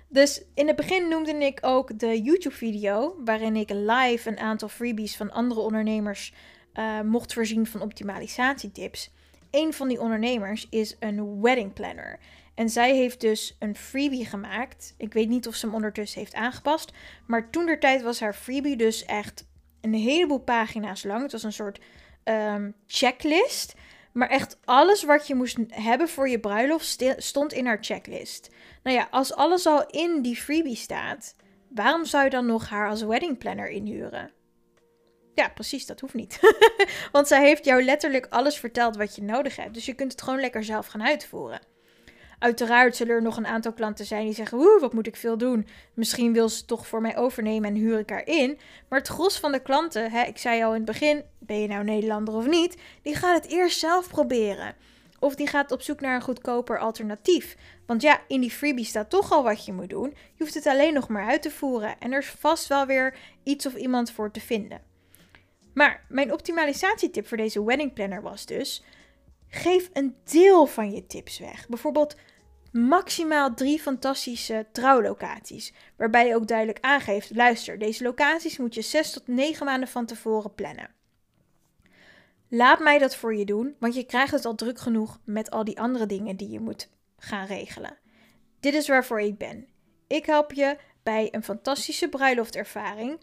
dus 0.08 0.42
in 0.54 0.66
het 0.66 0.76
begin 0.76 1.08
noemde 1.08 1.34
ik 1.34 1.58
ook 1.62 1.98
de 1.98 2.22
YouTube-video, 2.22 3.16
waarin 3.24 3.56
ik 3.56 3.70
live 3.70 4.28
een 4.28 4.38
aantal 4.38 4.68
freebies 4.68 5.16
van 5.16 5.30
andere 5.30 5.60
ondernemers 5.60 6.32
uh, 6.74 7.00
mocht 7.00 7.32
voorzien 7.32 7.66
van 7.66 7.82
optimalisatietips. 7.82 9.10
Een 9.50 9.72
van 9.72 9.88
die 9.88 10.00
ondernemers 10.00 10.66
is 10.70 10.96
een 10.98 11.40
wedding 11.40 11.72
planner. 11.72 12.18
En 12.54 12.68
zij 12.68 12.96
heeft 12.96 13.20
dus 13.20 13.56
een 13.58 13.76
freebie 13.76 14.26
gemaakt. 14.26 14.94
Ik 14.96 15.12
weet 15.12 15.28
niet 15.28 15.46
of 15.46 15.54
ze 15.54 15.66
hem 15.66 15.74
ondertussen 15.74 16.20
heeft 16.20 16.34
aangepast. 16.34 16.92
Maar 17.26 17.50
toen 17.50 17.66
der 17.66 17.80
tijd 17.80 18.02
was 18.02 18.20
haar 18.20 18.34
freebie 18.34 18.76
dus 18.76 19.04
echt 19.04 19.46
een 19.80 19.94
heleboel 19.94 20.38
pagina's 20.38 21.04
lang. 21.04 21.22
Het 21.22 21.32
was 21.32 21.42
een 21.42 21.52
soort 21.52 21.80
um, 22.24 22.74
checklist. 22.86 23.74
Maar 24.12 24.28
echt 24.28 24.58
alles 24.64 25.02
wat 25.02 25.26
je 25.26 25.34
moest 25.34 25.56
hebben 25.68 26.08
voor 26.08 26.28
je 26.28 26.40
bruiloft 26.40 27.04
stond 27.16 27.52
in 27.52 27.66
haar 27.66 27.78
checklist. 27.80 28.50
Nou 28.82 28.96
ja, 28.96 29.08
als 29.10 29.34
alles 29.34 29.66
al 29.66 29.86
in 29.86 30.22
die 30.22 30.36
freebie 30.36 30.76
staat, 30.76 31.36
waarom 31.68 32.04
zou 32.04 32.24
je 32.24 32.30
dan 32.30 32.46
nog 32.46 32.68
haar 32.68 32.88
als 32.88 33.02
wedding 33.02 33.38
planner 33.38 33.68
inhuren? 33.68 34.32
Ja, 35.34 35.48
precies, 35.48 35.86
dat 35.86 36.00
hoeft 36.00 36.14
niet. 36.14 36.38
Want 37.12 37.28
zij 37.28 37.44
heeft 37.44 37.64
jou 37.64 37.84
letterlijk 37.84 38.26
alles 38.30 38.56
verteld 38.58 38.96
wat 38.96 39.16
je 39.16 39.22
nodig 39.22 39.56
hebt. 39.56 39.74
Dus 39.74 39.86
je 39.86 39.94
kunt 39.94 40.12
het 40.12 40.22
gewoon 40.22 40.40
lekker 40.40 40.64
zelf 40.64 40.86
gaan 40.86 41.02
uitvoeren. 41.02 41.60
Uiteraard 42.44 42.96
zullen 42.96 43.14
er 43.14 43.22
nog 43.22 43.36
een 43.36 43.46
aantal 43.46 43.72
klanten 43.72 44.04
zijn 44.04 44.24
die 44.24 44.34
zeggen: 44.34 44.58
Oeh, 44.58 44.80
wat 44.80 44.92
moet 44.92 45.06
ik 45.06 45.16
veel 45.16 45.38
doen? 45.38 45.66
Misschien 45.94 46.32
wil 46.32 46.48
ze 46.48 46.64
toch 46.64 46.86
voor 46.86 47.00
mij 47.00 47.16
overnemen 47.16 47.68
en 47.68 47.74
huur 47.74 47.98
ik 47.98 48.10
haar 48.10 48.26
in. 48.26 48.58
Maar 48.88 48.98
het 48.98 49.08
gros 49.08 49.38
van 49.38 49.52
de 49.52 49.62
klanten, 49.62 50.10
hè, 50.10 50.22
ik 50.22 50.38
zei 50.38 50.62
al 50.62 50.70
in 50.70 50.76
het 50.76 50.84
begin: 50.84 51.24
ben 51.38 51.60
je 51.60 51.68
nou 51.68 51.84
Nederlander 51.84 52.34
of 52.34 52.46
niet? 52.46 52.76
Die 53.02 53.14
gaat 53.14 53.42
het 53.42 53.52
eerst 53.52 53.78
zelf 53.78 54.08
proberen. 54.08 54.74
Of 55.18 55.34
die 55.34 55.46
gaat 55.46 55.72
op 55.72 55.82
zoek 55.82 56.00
naar 56.00 56.14
een 56.14 56.22
goedkoper 56.22 56.78
alternatief. 56.78 57.56
Want 57.86 58.02
ja, 58.02 58.20
in 58.28 58.40
die 58.40 58.50
freebie 58.50 58.84
staat 58.84 59.10
toch 59.10 59.32
al 59.32 59.42
wat 59.42 59.64
je 59.64 59.72
moet 59.72 59.90
doen. 59.90 60.08
Je 60.08 60.42
hoeft 60.42 60.54
het 60.54 60.66
alleen 60.66 60.94
nog 60.94 61.08
maar 61.08 61.26
uit 61.26 61.42
te 61.42 61.50
voeren. 61.50 61.98
En 61.98 62.12
er 62.12 62.18
is 62.18 62.34
vast 62.38 62.66
wel 62.66 62.86
weer 62.86 63.16
iets 63.42 63.66
of 63.66 63.74
iemand 63.74 64.10
voor 64.10 64.30
te 64.30 64.40
vinden. 64.40 64.80
Maar 65.74 66.04
mijn 66.08 66.32
optimalisatietip 66.32 67.26
voor 67.26 67.36
deze 67.36 67.64
wedding 67.64 67.92
planner 67.92 68.22
was 68.22 68.46
dus: 68.46 68.82
geef 69.48 69.90
een 69.92 70.16
deel 70.24 70.66
van 70.66 70.92
je 70.92 71.06
tips 71.06 71.38
weg. 71.38 71.68
Bijvoorbeeld 71.68 72.16
maximaal 72.74 73.54
drie 73.54 73.80
fantastische 73.80 74.66
trouwlocaties. 74.72 75.72
Waarbij 75.96 76.26
je 76.26 76.34
ook 76.34 76.46
duidelijk 76.46 76.78
aangeeft: 76.80 77.34
luister, 77.34 77.78
deze 77.78 78.04
locaties 78.04 78.58
moet 78.58 78.74
je 78.74 78.82
zes 78.82 79.12
tot 79.12 79.26
negen 79.26 79.66
maanden 79.66 79.88
van 79.88 80.06
tevoren 80.06 80.54
plannen. 80.54 80.90
Laat 82.48 82.78
mij 82.80 82.98
dat 82.98 83.16
voor 83.16 83.34
je 83.34 83.44
doen, 83.44 83.76
want 83.78 83.94
je 83.94 84.04
krijgt 84.04 84.32
het 84.32 84.44
al 84.44 84.54
druk 84.54 84.78
genoeg 84.78 85.20
met 85.24 85.50
al 85.50 85.64
die 85.64 85.80
andere 85.80 86.06
dingen 86.06 86.36
die 86.36 86.50
je 86.50 86.60
moet 86.60 86.88
gaan 87.18 87.46
regelen. 87.46 87.98
Dit 88.60 88.74
is 88.74 88.88
waarvoor 88.88 89.20
ik 89.20 89.38
ben. 89.38 89.66
Ik 90.06 90.26
help 90.26 90.52
je 90.52 90.76
bij 91.02 91.28
een 91.30 91.44
fantastische 91.44 92.08
bruiloftervaring, 92.08 93.20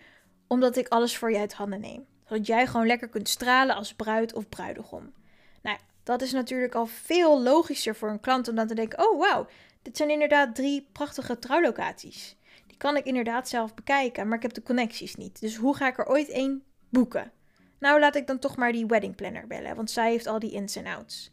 omdat 0.47 0.77
ik 0.77 0.87
alles 0.87 1.17
voor 1.17 1.31
je 1.31 1.37
uit 1.37 1.53
handen 1.53 1.81
neem. 1.81 2.05
Zodat 2.25 2.47
jij 2.47 2.67
gewoon 2.67 2.87
lekker 2.87 3.09
kunt 3.09 3.29
stralen 3.29 3.75
als 3.75 3.93
bruid 3.93 4.33
of 4.33 4.49
bruidegom. 4.49 5.13
Nou, 5.61 5.77
dat 6.03 6.21
is 6.21 6.31
natuurlijk 6.31 6.75
al 6.75 6.85
veel 6.85 7.41
logischer 7.41 7.95
voor 7.95 8.09
een 8.09 8.19
klant 8.19 8.47
om 8.47 8.55
dan 8.55 8.67
te 8.67 8.75
denken: 8.75 9.09
oh 9.09 9.19
wauw, 9.19 9.47
dit 9.81 9.97
zijn 9.97 10.09
inderdaad 10.09 10.55
drie 10.55 10.87
prachtige 10.91 11.39
trouwlocaties. 11.39 12.35
Die 12.67 12.77
kan 12.77 12.97
ik 12.97 13.05
inderdaad 13.05 13.49
zelf 13.49 13.73
bekijken, 13.73 14.27
maar 14.27 14.37
ik 14.37 14.43
heb 14.43 14.53
de 14.53 14.63
connecties 14.63 15.15
niet. 15.15 15.39
Dus 15.39 15.55
hoe 15.55 15.75
ga 15.75 15.87
ik 15.87 15.97
er 15.97 16.07
ooit 16.07 16.29
één 16.29 16.63
boeken? 16.89 17.31
Nou, 17.79 17.99
laat 17.99 18.15
ik 18.15 18.27
dan 18.27 18.39
toch 18.39 18.57
maar 18.57 18.71
die 18.71 18.85
wedding 18.85 19.15
planner 19.15 19.47
bellen, 19.47 19.75
want 19.75 19.91
zij 19.91 20.11
heeft 20.11 20.27
al 20.27 20.39
die 20.39 20.51
ins 20.51 20.75
en 20.75 20.87
outs. 20.87 21.31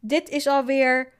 Dit 0.00 0.28
is 0.28 0.46
alweer 0.46 1.12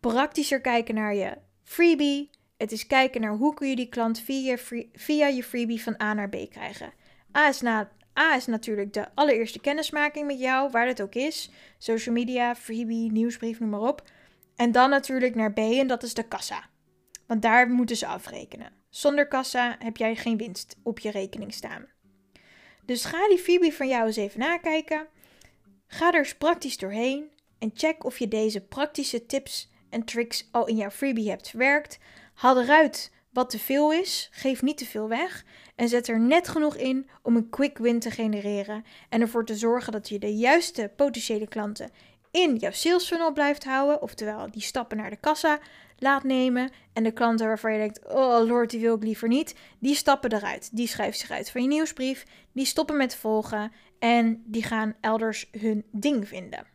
praktischer 0.00 0.60
kijken 0.60 0.94
naar 0.94 1.14
je 1.14 1.38
freebie. 1.62 2.30
Het 2.56 2.72
is 2.72 2.86
kijken 2.86 3.20
naar 3.20 3.32
hoe 3.32 3.54
kun 3.54 3.68
je 3.68 3.76
die 3.76 3.88
klant 3.88 4.20
via, 4.20 4.56
via 4.92 5.26
je 5.26 5.42
freebie 5.42 5.82
van 5.82 6.02
A 6.02 6.14
naar 6.14 6.28
B 6.28 6.50
krijgen. 6.50 6.92
A 7.36 7.48
is, 7.48 7.60
na, 7.60 7.90
A 8.18 8.34
is 8.36 8.46
natuurlijk 8.46 8.92
de 8.92 9.06
allereerste 9.14 9.60
kennismaking 9.60 10.26
met 10.26 10.40
jou, 10.40 10.70
waar 10.70 10.86
het 10.86 11.02
ook 11.02 11.14
is. 11.14 11.50
Social 11.78 12.14
media, 12.14 12.54
freebie, 12.54 13.12
nieuwsbrief, 13.12 13.60
noem 13.60 13.70
maar 13.70 13.80
op. 13.80 14.02
En 14.56 14.72
dan 14.72 14.90
natuurlijk 14.90 15.34
naar 15.34 15.52
B 15.52 15.58
en 15.58 15.86
dat 15.86 16.02
is 16.02 16.14
de 16.14 16.22
kassa. 16.22 16.68
Want 17.26 17.42
daar 17.42 17.68
moeten 17.70 17.96
ze 17.96 18.06
afrekenen. 18.06 18.72
Zonder 18.90 19.28
kassa 19.28 19.76
heb 19.78 19.96
jij 19.96 20.16
geen 20.16 20.36
winst 20.36 20.76
op 20.82 20.98
je 20.98 21.10
rekening 21.10 21.54
staan. 21.54 21.86
Dus 22.84 23.04
ga 23.04 23.28
die 23.28 23.38
freebie 23.38 23.74
van 23.74 23.88
jou 23.88 24.06
eens 24.06 24.16
even 24.16 24.40
nakijken. 24.40 25.06
Ga 25.86 26.12
er 26.12 26.18
eens 26.18 26.34
praktisch 26.36 26.78
doorheen 26.78 27.30
en 27.58 27.70
check 27.74 28.04
of 28.04 28.18
je 28.18 28.28
deze 28.28 28.60
praktische 28.60 29.26
tips 29.26 29.70
en 29.90 30.04
tricks 30.04 30.48
al 30.50 30.66
in 30.66 30.76
jouw 30.76 30.90
freebie 30.90 31.30
hebt 31.30 31.48
verwerkt. 31.48 31.98
Haal 32.34 32.60
eruit 32.60 33.12
wat 33.32 33.50
te 33.50 33.58
veel 33.58 33.92
is, 33.92 34.28
geef 34.32 34.62
niet 34.62 34.78
te 34.78 34.86
veel 34.86 35.08
weg 35.08 35.44
en 35.76 35.88
zet 35.88 36.08
er 36.08 36.20
net 36.20 36.48
genoeg 36.48 36.76
in 36.76 37.08
om 37.22 37.36
een 37.36 37.48
quick 37.48 37.78
win 37.78 37.98
te 37.98 38.10
genereren 38.10 38.84
en 39.08 39.20
ervoor 39.20 39.44
te 39.44 39.56
zorgen 39.56 39.92
dat 39.92 40.08
je 40.08 40.18
de 40.18 40.36
juiste 40.36 40.92
potentiële 40.96 41.48
klanten 41.48 41.90
in 42.30 42.56
jouw 42.56 42.70
sales 42.70 43.06
funnel 43.06 43.32
blijft 43.32 43.64
houden, 43.64 44.02
oftewel 44.02 44.50
die 44.50 44.62
stappen 44.62 44.96
naar 44.96 45.10
de 45.10 45.16
kassa 45.16 45.58
laat 45.98 46.24
nemen 46.24 46.70
en 46.92 47.02
de 47.02 47.12
klanten 47.12 47.46
waarvan 47.46 47.72
je 47.72 47.78
denkt, 47.78 48.06
oh 48.06 48.46
lord, 48.46 48.70
die 48.70 48.80
wil 48.80 48.94
ik 48.94 49.02
liever 49.02 49.28
niet, 49.28 49.54
die 49.78 49.94
stappen 49.94 50.32
eruit. 50.32 50.76
Die 50.76 50.86
schrijven 50.86 51.18
zich 51.18 51.30
uit 51.30 51.50
van 51.50 51.62
je 51.62 51.68
nieuwsbrief, 51.68 52.24
die 52.52 52.64
stoppen 52.64 52.96
met 52.96 53.16
volgen 53.16 53.72
en 53.98 54.42
die 54.46 54.62
gaan 54.62 54.94
elders 55.00 55.48
hun 55.58 55.84
ding 55.90 56.28
vinden. 56.28 56.66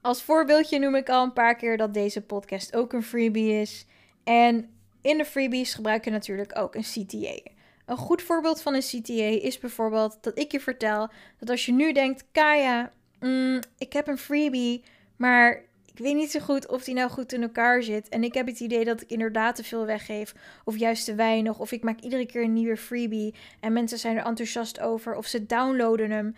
Als 0.00 0.22
voorbeeldje 0.22 0.78
noem 0.78 0.94
ik 0.94 1.08
al 1.08 1.22
een 1.22 1.32
paar 1.32 1.56
keer 1.56 1.76
dat 1.76 1.94
deze 1.94 2.22
podcast 2.22 2.76
ook 2.76 2.92
een 2.92 3.02
freebie 3.02 3.60
is. 3.60 3.86
En 4.24 4.77
in 5.00 5.18
de 5.18 5.24
freebies 5.24 5.74
gebruik 5.74 6.04
je 6.04 6.10
natuurlijk 6.10 6.58
ook 6.58 6.74
een 6.74 6.82
CTA. 6.82 7.50
Een 7.86 7.96
goed 7.96 8.22
voorbeeld 8.22 8.62
van 8.62 8.74
een 8.74 8.80
CTA 8.80 9.46
is 9.46 9.58
bijvoorbeeld 9.58 10.18
dat 10.20 10.38
ik 10.38 10.52
je 10.52 10.60
vertel 10.60 11.08
dat 11.38 11.50
als 11.50 11.66
je 11.66 11.72
nu 11.72 11.92
denkt, 11.92 12.24
Kaya, 12.32 12.92
mm, 13.20 13.60
ik 13.78 13.92
heb 13.92 14.06
een 14.06 14.18
freebie, 14.18 14.84
maar 15.16 15.62
ik 15.98 16.04
weet 16.04 16.14
niet 16.14 16.30
zo 16.30 16.40
goed 16.40 16.68
of 16.68 16.84
die 16.84 16.94
nou 16.94 17.10
goed 17.10 17.32
in 17.32 17.42
elkaar 17.42 17.82
zit. 17.82 18.08
En 18.08 18.24
ik 18.24 18.34
heb 18.34 18.46
het 18.46 18.60
idee 18.60 18.84
dat 18.84 19.00
ik 19.00 19.10
inderdaad 19.10 19.56
te 19.56 19.64
veel 19.64 19.86
weggeef, 19.86 20.34
of 20.64 20.76
juist 20.76 21.04
te 21.04 21.14
weinig, 21.14 21.58
of 21.58 21.72
ik 21.72 21.82
maak 21.82 22.00
iedere 22.00 22.26
keer 22.26 22.42
een 22.42 22.52
nieuwe 22.52 22.76
freebie 22.76 23.34
en 23.60 23.72
mensen 23.72 23.98
zijn 23.98 24.16
er 24.16 24.24
enthousiast 24.24 24.80
over, 24.80 25.16
of 25.16 25.26
ze 25.26 25.46
downloaden 25.46 26.10
hem. 26.10 26.34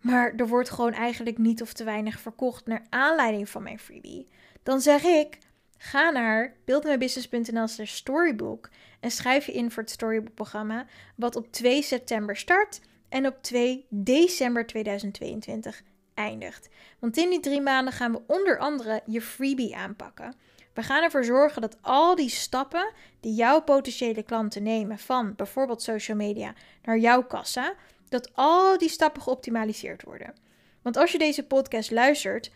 Maar 0.00 0.32
er 0.36 0.48
wordt 0.48 0.70
gewoon 0.70 0.92
eigenlijk 0.92 1.38
niet 1.38 1.62
of 1.62 1.72
te 1.72 1.84
weinig 1.84 2.20
verkocht 2.20 2.66
naar 2.66 2.86
aanleiding 2.90 3.48
van 3.48 3.62
mijn 3.62 3.78
freebie. 3.78 4.28
Dan 4.62 4.80
zeg 4.80 5.02
ik, 5.02 5.38
Ga 5.84 6.10
naar 6.10 6.56
buildmybusiness.nl 6.64 7.68
slash 7.68 7.92
storybook 7.92 8.70
en 9.00 9.10
schrijf 9.10 9.46
je 9.46 9.52
in 9.52 9.70
voor 9.70 9.82
het 9.82 9.92
Storybook 9.92 10.34
programma 10.34 10.86
wat 11.16 11.36
op 11.36 11.52
2 11.52 11.82
september 11.82 12.36
start 12.36 12.80
en 13.08 13.26
op 13.26 13.42
2 13.42 13.86
december 13.88 14.66
2022 14.66 15.82
eindigt. 16.14 16.68
Want 16.98 17.16
in 17.16 17.30
die 17.30 17.40
drie 17.40 17.60
maanden 17.60 17.92
gaan 17.92 18.12
we 18.12 18.22
onder 18.26 18.58
andere 18.58 19.02
je 19.06 19.20
freebie 19.20 19.76
aanpakken. 19.76 20.34
We 20.72 20.82
gaan 20.82 21.02
ervoor 21.02 21.24
zorgen 21.24 21.62
dat 21.62 21.76
al 21.80 22.14
die 22.14 22.30
stappen 22.30 22.92
die 23.20 23.34
jouw 23.34 23.62
potentiële 23.62 24.22
klanten 24.22 24.62
nemen 24.62 24.98
van 24.98 25.34
bijvoorbeeld 25.34 25.82
social 25.82 26.16
media 26.16 26.54
naar 26.82 26.98
jouw 26.98 27.24
kassa, 27.24 27.74
dat 28.08 28.30
al 28.34 28.78
die 28.78 28.88
stappen 28.88 29.22
geoptimaliseerd 29.22 30.02
worden. 30.02 30.34
Want 30.82 30.96
als 30.96 31.12
je 31.12 31.18
deze 31.18 31.46
podcast 31.46 31.90
luistert, 31.90 32.50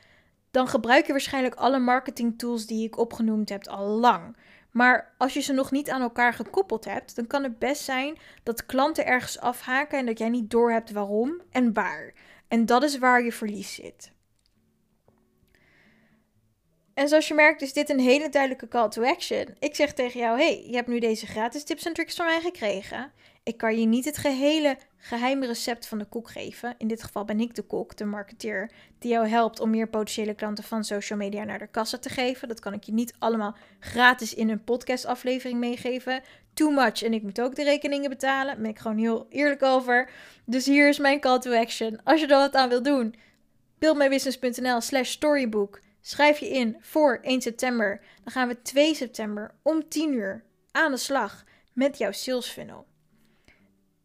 dan 0.59 0.69
gebruik 0.69 1.07
je 1.07 1.13
waarschijnlijk 1.13 1.55
alle 1.55 1.79
marketing 1.79 2.39
tools 2.39 2.67
die 2.67 2.87
ik 2.87 2.99
opgenoemd 2.99 3.49
heb 3.49 3.67
al 3.67 3.87
lang. 3.87 4.37
Maar 4.71 5.15
als 5.19 5.35
je 5.35 5.41
ze 5.41 5.53
nog 5.53 5.71
niet 5.71 5.91
aan 5.91 6.01
elkaar 6.01 6.35
gekoppeld 6.35 6.85
hebt, 6.85 7.17
dan 7.17 7.27
kan 7.27 7.43
het 7.43 7.59
best 7.59 7.83
zijn 7.83 8.19
dat 8.43 8.67
klanten 8.67 9.07
ergens 9.07 9.39
afhaken 9.39 9.99
en 9.99 10.07
dat 10.07 10.19
jij 10.19 10.29
niet 10.29 10.51
doorhebt 10.51 10.91
waarom 10.91 11.43
en 11.51 11.73
waar. 11.73 12.15
En 12.49 12.67
dat 12.67 12.83
is 12.83 12.99
waar 12.99 13.25
je 13.25 13.33
verlies 13.33 13.75
zit. 13.75 14.13
En 16.95 17.09
zoals 17.09 17.29
je 17.29 17.35
merkt 17.35 17.63
is 17.63 17.73
dit 17.73 17.91
een 17.91 18.01
hele 18.01 18.29
duidelijke 18.29 18.69
call 18.69 18.89
to 18.89 19.03
action. 19.03 19.57
Ik 19.59 19.75
zeg 19.75 19.93
tegen 19.93 20.21
jou, 20.21 20.39
hey, 20.39 20.65
je 20.67 20.75
hebt 20.75 20.89
nu 20.89 20.99
deze 20.99 21.27
gratis 21.27 21.65
tips 21.65 21.87
en 21.87 21.93
tricks 21.93 22.15
van 22.15 22.27
mij 22.27 22.41
gekregen. 22.41 23.13
Ik 23.49 23.57
kan 23.57 23.79
je 23.79 23.87
niet 23.87 24.05
het 24.05 24.17
gehele 24.17 24.77
geheime 24.97 25.47
recept 25.47 25.87
van 25.87 25.99
de 25.99 26.05
koek 26.05 26.31
geven. 26.31 26.75
In 26.79 26.89
dit 26.89 27.03
geval 27.03 27.25
ben 27.25 27.41
ik 27.41 27.55
de 27.55 27.63
kok, 27.63 27.97
de 27.97 28.05
marketeer, 28.05 28.71
die 28.99 29.11
jou 29.11 29.27
helpt 29.29 29.61
om 29.61 29.71
meer 29.71 29.89
potentiële 29.89 30.35
klanten 30.35 30.65
van 30.65 30.85
social 30.85 31.19
media 31.19 31.45
naar 31.45 31.59
de 31.59 31.67
kassa 31.67 31.99
te 31.99 32.09
geven. 32.09 32.49
Dat 32.49 32.61
kan 32.61 32.73
ik 32.73 32.85
je 32.85 32.93
niet 32.93 33.15
allemaal 33.19 33.57
gratis 33.81 34.35
in 34.35 34.49
een 34.49 34.65
podcastaflevering 34.65 35.59
meegeven. 35.59 36.23
Too 36.55 36.71
much 36.71 37.03
en 37.03 37.13
ik 37.13 37.23
moet 37.23 37.41
ook 37.41 37.55
de 37.55 37.65
rekeningen 37.65 38.11
betalen. 38.11 38.47
Daar 38.47 38.63
ben 38.63 38.71
ik 38.71 38.79
gewoon 38.79 38.99
heel 38.99 39.27
eerlijk 39.31 39.63
over. 39.63 40.11
Dus 40.45 40.67
hier 40.67 40.89
is 40.89 40.99
mijn 40.99 41.21
call 41.21 41.39
to 41.39 41.53
action. 41.53 42.01
Als 42.05 42.21
je 42.21 42.27
er 42.27 42.37
wat 42.37 42.55
aan 42.55 42.69
wil 42.69 42.83
doen, 42.83 43.15
buildmybusiness.nl 43.79 44.81
slash 44.81 45.11
storybook. 45.11 45.81
Schrijf 46.01 46.39
je 46.39 46.49
in 46.49 46.77
voor 46.81 47.19
1 47.23 47.41
september. 47.41 48.01
Dan 48.25 48.33
gaan 48.33 48.49
we 48.49 48.63
2 48.63 48.95
september 48.95 49.55
om 49.63 49.89
10 49.89 50.13
uur 50.13 50.45
aan 50.73 50.91
de 50.91 50.97
slag 50.97 51.45
met 51.73 51.99
jouw 51.99 52.13
sales 52.13 52.51
funnel. 52.51 52.87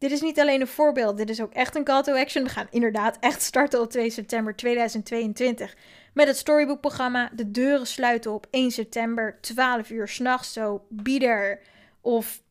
Dit 0.03 0.11
is 0.11 0.21
niet 0.21 0.39
alleen 0.39 0.61
een 0.61 0.67
voorbeeld, 0.67 1.17
dit 1.17 1.29
is 1.29 1.41
ook 1.41 1.53
echt 1.53 1.75
een 1.75 1.83
call 1.83 2.03
to 2.03 2.13
action. 2.13 2.43
We 2.43 2.49
gaan 2.49 2.67
inderdaad 2.69 3.17
echt 3.19 3.41
starten 3.41 3.81
op 3.81 3.89
2 3.89 4.09
september 4.09 4.55
2022 4.55 5.75
met 6.13 6.27
het 6.27 6.37
Storybook-programma. 6.37 7.29
De 7.33 7.51
deuren 7.51 7.87
sluiten 7.87 8.31
op 8.31 8.47
1 8.49 8.71
september, 8.71 9.37
12 9.41 9.89
uur 9.89 10.07
s'nachts. 10.07 10.53
Zo, 10.53 10.85
bieder 10.89 11.59
of 12.01 12.41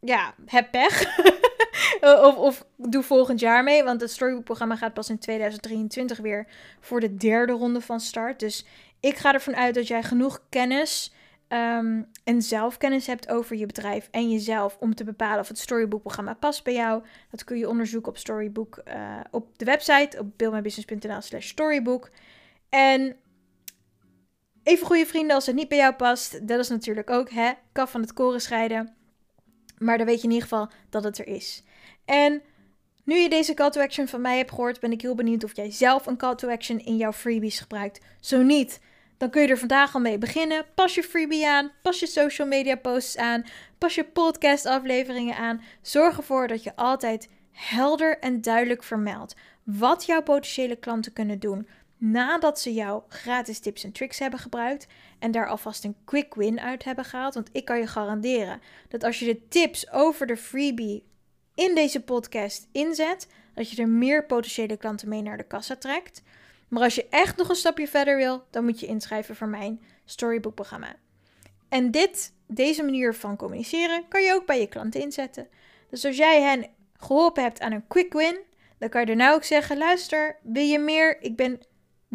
ja, 0.00 0.34
heb 0.46 0.70
pech. 0.70 1.18
of, 2.26 2.36
of 2.36 2.66
doe 2.76 3.02
volgend 3.02 3.40
jaar 3.40 3.64
mee, 3.64 3.84
want 3.84 4.00
het 4.00 4.10
Storybook-programma 4.10 4.76
gaat 4.76 4.94
pas 4.94 5.10
in 5.10 5.18
2023 5.18 6.18
weer 6.18 6.46
voor 6.80 7.00
de 7.00 7.14
derde 7.14 7.52
ronde 7.52 7.80
van 7.80 8.00
start. 8.00 8.40
Dus 8.40 8.64
ik 9.00 9.16
ga 9.16 9.32
ervan 9.32 9.56
uit 9.56 9.74
dat 9.74 9.86
jij 9.86 10.02
genoeg 10.02 10.42
kennis 10.48 11.12
um, 11.52 12.08
en 12.24 12.42
zelfkennis 12.42 13.06
hebt 13.06 13.28
over 13.28 13.56
je 13.56 13.66
bedrijf 13.66 14.08
en 14.10 14.30
jezelf 14.30 14.76
om 14.80 14.94
te 14.94 15.04
bepalen 15.04 15.40
of 15.40 15.48
het 15.48 15.58
Storybook-programma 15.58 16.34
past 16.34 16.64
bij 16.64 16.74
jou. 16.74 17.02
Dat 17.30 17.44
kun 17.44 17.58
je 17.58 17.68
onderzoeken 17.68 18.10
op 18.10 18.18
Storybook 18.18 18.82
uh, 18.88 19.20
op 19.30 19.58
de 19.58 19.64
website 19.64 20.18
op 20.18 20.38
buildmybusiness.nl/slash 20.38 21.48
storybook. 21.48 22.10
En 22.68 23.16
even 24.62 24.86
goede 24.86 25.06
vrienden 25.06 25.34
als 25.34 25.46
het 25.46 25.54
niet 25.54 25.68
bij 25.68 25.78
jou 25.78 25.94
past, 25.94 26.48
dat 26.48 26.58
is 26.58 26.68
natuurlijk 26.68 27.10
ook 27.10 27.30
hè, 27.30 27.52
kaf 27.72 27.90
van 27.90 28.00
het 28.00 28.12
koren 28.12 28.40
scheiden. 28.40 28.94
Maar 29.78 29.98
dan 29.98 30.06
weet 30.06 30.20
je 30.20 30.26
in 30.26 30.32
ieder 30.32 30.48
geval 30.48 30.70
dat 30.90 31.04
het 31.04 31.18
er 31.18 31.26
is. 31.26 31.62
En 32.04 32.42
nu 33.04 33.16
je 33.16 33.28
deze 33.28 33.54
call 33.54 33.70
to 33.70 33.80
action 33.80 34.08
van 34.08 34.20
mij 34.20 34.36
hebt 34.36 34.50
gehoord, 34.50 34.80
ben 34.80 34.92
ik 34.92 35.00
heel 35.00 35.14
benieuwd 35.14 35.44
of 35.44 35.56
jij 35.56 35.70
zelf 35.70 36.06
een 36.06 36.16
call 36.16 36.34
to 36.34 36.48
action 36.48 36.78
in 36.78 36.96
jouw 36.96 37.12
freebies 37.12 37.60
gebruikt. 37.60 38.04
Zo 38.20 38.42
niet, 38.42 38.80
dan 39.20 39.30
kun 39.30 39.42
je 39.42 39.48
er 39.48 39.58
vandaag 39.58 39.94
al 39.94 40.00
mee 40.00 40.18
beginnen. 40.18 40.64
Pas 40.74 40.94
je 40.94 41.02
freebie 41.02 41.48
aan, 41.48 41.72
pas 41.82 42.00
je 42.00 42.06
social 42.06 42.48
media 42.48 42.76
posts 42.76 43.16
aan, 43.16 43.44
pas 43.78 43.94
je 43.94 44.04
podcast 44.04 44.66
afleveringen 44.66 45.36
aan. 45.36 45.62
Zorg 45.82 46.16
ervoor 46.16 46.48
dat 46.48 46.62
je 46.62 46.76
altijd 46.76 47.28
helder 47.52 48.18
en 48.18 48.40
duidelijk 48.40 48.82
vermeldt 48.82 49.36
wat 49.64 50.06
jouw 50.06 50.22
potentiële 50.22 50.76
klanten 50.76 51.12
kunnen 51.12 51.38
doen 51.38 51.68
nadat 51.96 52.60
ze 52.60 52.74
jouw 52.74 53.04
gratis 53.08 53.58
tips 53.58 53.84
en 53.84 53.92
tricks 53.92 54.18
hebben 54.18 54.38
gebruikt 54.38 54.86
en 55.18 55.30
daar 55.30 55.48
alvast 55.48 55.84
een 55.84 55.96
quick 56.04 56.34
win 56.34 56.60
uit 56.60 56.84
hebben 56.84 57.04
gehaald. 57.04 57.34
Want 57.34 57.48
ik 57.52 57.64
kan 57.64 57.78
je 57.78 57.86
garanderen 57.86 58.60
dat 58.88 59.04
als 59.04 59.18
je 59.18 59.24
de 59.24 59.48
tips 59.48 59.90
over 59.90 60.26
de 60.26 60.36
freebie 60.36 61.04
in 61.54 61.74
deze 61.74 62.00
podcast 62.00 62.68
inzet, 62.72 63.28
dat 63.54 63.70
je 63.70 63.82
er 63.82 63.88
meer 63.88 64.26
potentiële 64.26 64.76
klanten 64.76 65.08
mee 65.08 65.22
naar 65.22 65.36
de 65.36 65.46
kassa 65.46 65.76
trekt. 65.76 66.22
Maar 66.70 66.82
als 66.82 66.94
je 66.94 67.06
echt 67.10 67.36
nog 67.36 67.48
een 67.48 67.54
stapje 67.54 67.88
verder 67.88 68.16
wil, 68.16 68.44
dan 68.50 68.64
moet 68.64 68.80
je 68.80 68.86
inschrijven 68.86 69.36
voor 69.36 69.48
mijn 69.48 69.82
Storybook 70.04 70.54
programma. 70.54 70.96
En 71.68 71.90
dit, 71.90 72.32
deze 72.46 72.82
manier 72.82 73.14
van 73.14 73.36
communiceren 73.36 74.08
kan 74.08 74.22
je 74.22 74.34
ook 74.34 74.46
bij 74.46 74.60
je 74.60 74.66
klanten 74.66 75.00
inzetten. 75.00 75.48
Dus 75.90 76.04
als 76.04 76.16
jij 76.16 76.42
hen 76.42 76.66
geholpen 76.96 77.42
hebt 77.42 77.60
aan 77.60 77.72
een 77.72 77.86
quick 77.86 78.12
win, 78.12 78.38
dan 78.78 78.88
kan 78.88 79.00
je 79.00 79.06
er 79.06 79.16
nou 79.16 79.34
ook 79.34 79.44
zeggen: 79.44 79.78
luister, 79.78 80.36
wil 80.42 80.62
je 80.62 80.78
meer? 80.78 81.22
Ik 81.22 81.36
ben 81.36 81.60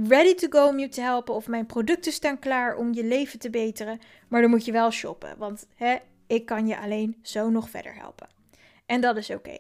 ready 0.07 0.35
to 0.35 0.47
go 0.49 0.67
om 0.67 0.79
je 0.79 0.87
te 0.87 1.01
helpen. 1.01 1.33
Of 1.33 1.47
mijn 1.47 1.65
producten 1.65 2.11
staan 2.11 2.39
klaar 2.39 2.75
om 2.75 2.93
je 2.93 3.03
leven 3.03 3.39
te 3.39 3.49
beteren. 3.49 3.99
Maar 4.27 4.41
dan 4.41 4.49
moet 4.49 4.65
je 4.65 4.71
wel 4.71 4.91
shoppen. 4.91 5.37
Want 5.37 5.67
hè, 5.75 5.95
ik 6.27 6.45
kan 6.45 6.67
je 6.67 6.77
alleen 6.77 7.19
zo 7.21 7.49
nog 7.49 7.69
verder 7.69 7.95
helpen. 7.95 8.27
En 8.85 9.01
dat 9.01 9.17
is 9.17 9.29
oké. 9.29 9.57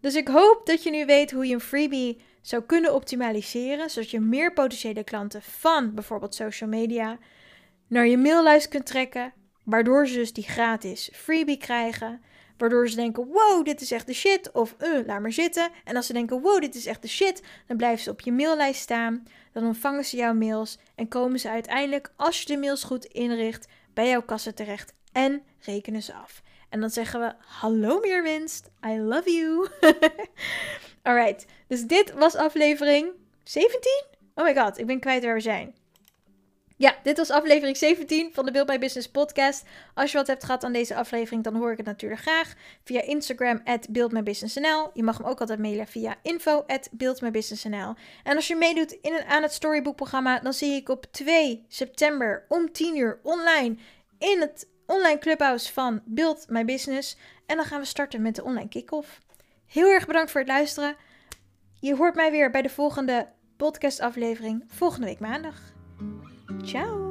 Dus 0.00 0.14
ik 0.14 0.28
hoop 0.28 0.60
dat 0.64 0.82
je 0.82 0.90
nu 0.90 1.06
weet 1.06 1.30
hoe 1.30 1.46
je 1.46 1.54
een 1.54 1.60
freebie 1.60 2.20
zou 2.48 2.62
kunnen 2.62 2.94
optimaliseren. 2.94 3.90
Zodat 3.90 4.10
je 4.10 4.20
meer 4.20 4.52
potentiële 4.52 5.04
klanten 5.04 5.42
van 5.42 5.94
bijvoorbeeld 5.94 6.34
social 6.34 6.70
media 6.70 7.18
naar 7.86 8.06
je 8.06 8.18
maillijst 8.18 8.68
kunt 8.68 8.86
trekken. 8.86 9.32
Waardoor 9.64 10.06
ze 10.06 10.14
dus 10.14 10.32
die 10.32 10.44
gratis 10.44 11.10
freebie 11.12 11.56
krijgen. 11.56 12.22
Waardoor 12.58 12.88
ze 12.88 12.96
denken, 12.96 13.26
wow, 13.26 13.64
dit 13.64 13.80
is 13.80 13.90
echt 13.90 14.06
de 14.06 14.12
shit. 14.12 14.52
Of, 14.52 14.74
uh, 14.78 15.06
laat 15.06 15.20
maar 15.20 15.32
zitten. 15.32 15.70
En 15.84 15.96
als 15.96 16.06
ze 16.06 16.12
denken, 16.12 16.40
wow, 16.40 16.60
dit 16.60 16.74
is 16.74 16.86
echt 16.86 17.02
de 17.02 17.08
shit. 17.08 17.42
Dan 17.66 17.76
blijven 17.76 18.02
ze 18.02 18.10
op 18.10 18.20
je 18.20 18.32
maillijst 18.32 18.80
staan. 18.80 19.26
Dan 19.52 19.64
ontvangen 19.64 20.04
ze 20.04 20.16
jouw 20.16 20.34
mails. 20.34 20.78
En 20.94 21.08
komen 21.08 21.40
ze 21.40 21.48
uiteindelijk, 21.48 22.12
als 22.16 22.40
je 22.40 22.46
de 22.46 22.56
mails 22.56 22.84
goed 22.84 23.04
inricht, 23.04 23.68
bij 23.94 24.08
jouw 24.08 24.22
kassa 24.22 24.52
terecht. 24.52 24.94
En 25.12 25.42
rekenen 25.60 26.02
ze 26.02 26.14
af. 26.14 26.42
En 26.68 26.80
dan 26.80 26.90
zeggen 26.90 27.20
we, 27.20 27.32
hallo 27.38 28.00
meer 28.00 28.22
winst. 28.22 28.70
I 28.86 28.98
love 28.98 29.30
you. 29.30 29.68
Alright, 31.08 31.46
dus 31.66 31.86
dit 31.86 32.12
was 32.12 32.34
aflevering 32.34 33.10
17? 33.44 34.04
Oh 34.34 34.44
my 34.44 34.54
god, 34.54 34.78
ik 34.78 34.86
ben 34.86 35.00
kwijt 35.00 35.24
waar 35.24 35.34
we 35.34 35.40
zijn. 35.40 35.74
Ja, 36.76 36.96
dit 37.02 37.16
was 37.16 37.30
aflevering 37.30 37.76
17 37.76 38.30
van 38.32 38.44
de 38.44 38.52
Build 38.52 38.68
My 38.68 38.78
Business 38.78 39.10
podcast. 39.10 39.64
Als 39.94 40.10
je 40.12 40.16
wat 40.16 40.26
hebt 40.26 40.44
gehad 40.44 40.64
aan 40.64 40.72
deze 40.72 40.94
aflevering, 40.94 41.44
dan 41.44 41.54
hoor 41.54 41.70
ik 41.70 41.76
het 41.76 41.86
natuurlijk 41.86 42.20
graag. 42.20 42.54
Via 42.84 43.02
Instagram, 43.02 43.60
at 43.64 43.88
buildmybusinessnl. 43.90 44.90
Je 44.94 45.02
mag 45.02 45.20
me 45.20 45.26
ook 45.26 45.40
altijd 45.40 45.58
mailen 45.58 45.86
via 45.86 46.16
info. 46.22 46.64
En 48.22 48.36
als 48.36 48.48
je 48.48 48.56
meedoet 48.56 48.92
in 48.92 49.14
een, 49.14 49.24
aan 49.24 49.42
het 49.42 49.52
Storybook 49.52 49.96
programma, 49.96 50.40
dan 50.40 50.52
zie 50.52 50.72
ik 50.72 50.88
op 50.88 51.06
2 51.10 51.64
september 51.68 52.44
om 52.48 52.72
10 52.72 52.96
uur 52.96 53.20
online 53.22 53.76
in 54.18 54.40
het 54.40 54.68
online 54.86 55.18
clubhouse 55.18 55.72
van 55.72 56.02
Build 56.04 56.46
My 56.48 56.64
Business. 56.64 57.16
En 57.46 57.56
dan 57.56 57.64
gaan 57.64 57.80
we 57.80 57.86
starten 57.86 58.22
met 58.22 58.34
de 58.34 58.44
online 58.44 58.68
kick-off. 58.68 59.20
Heel 59.68 59.88
erg 59.88 60.06
bedankt 60.06 60.30
voor 60.30 60.40
het 60.40 60.48
luisteren. 60.48 60.96
Je 61.80 61.96
hoort 61.96 62.14
mij 62.14 62.30
weer 62.30 62.50
bij 62.50 62.62
de 62.62 62.68
volgende 62.68 63.28
podcast 63.56 64.00
aflevering 64.00 64.64
volgende 64.68 65.06
week 65.06 65.20
maandag. 65.20 65.56
Ciao! 66.62 67.07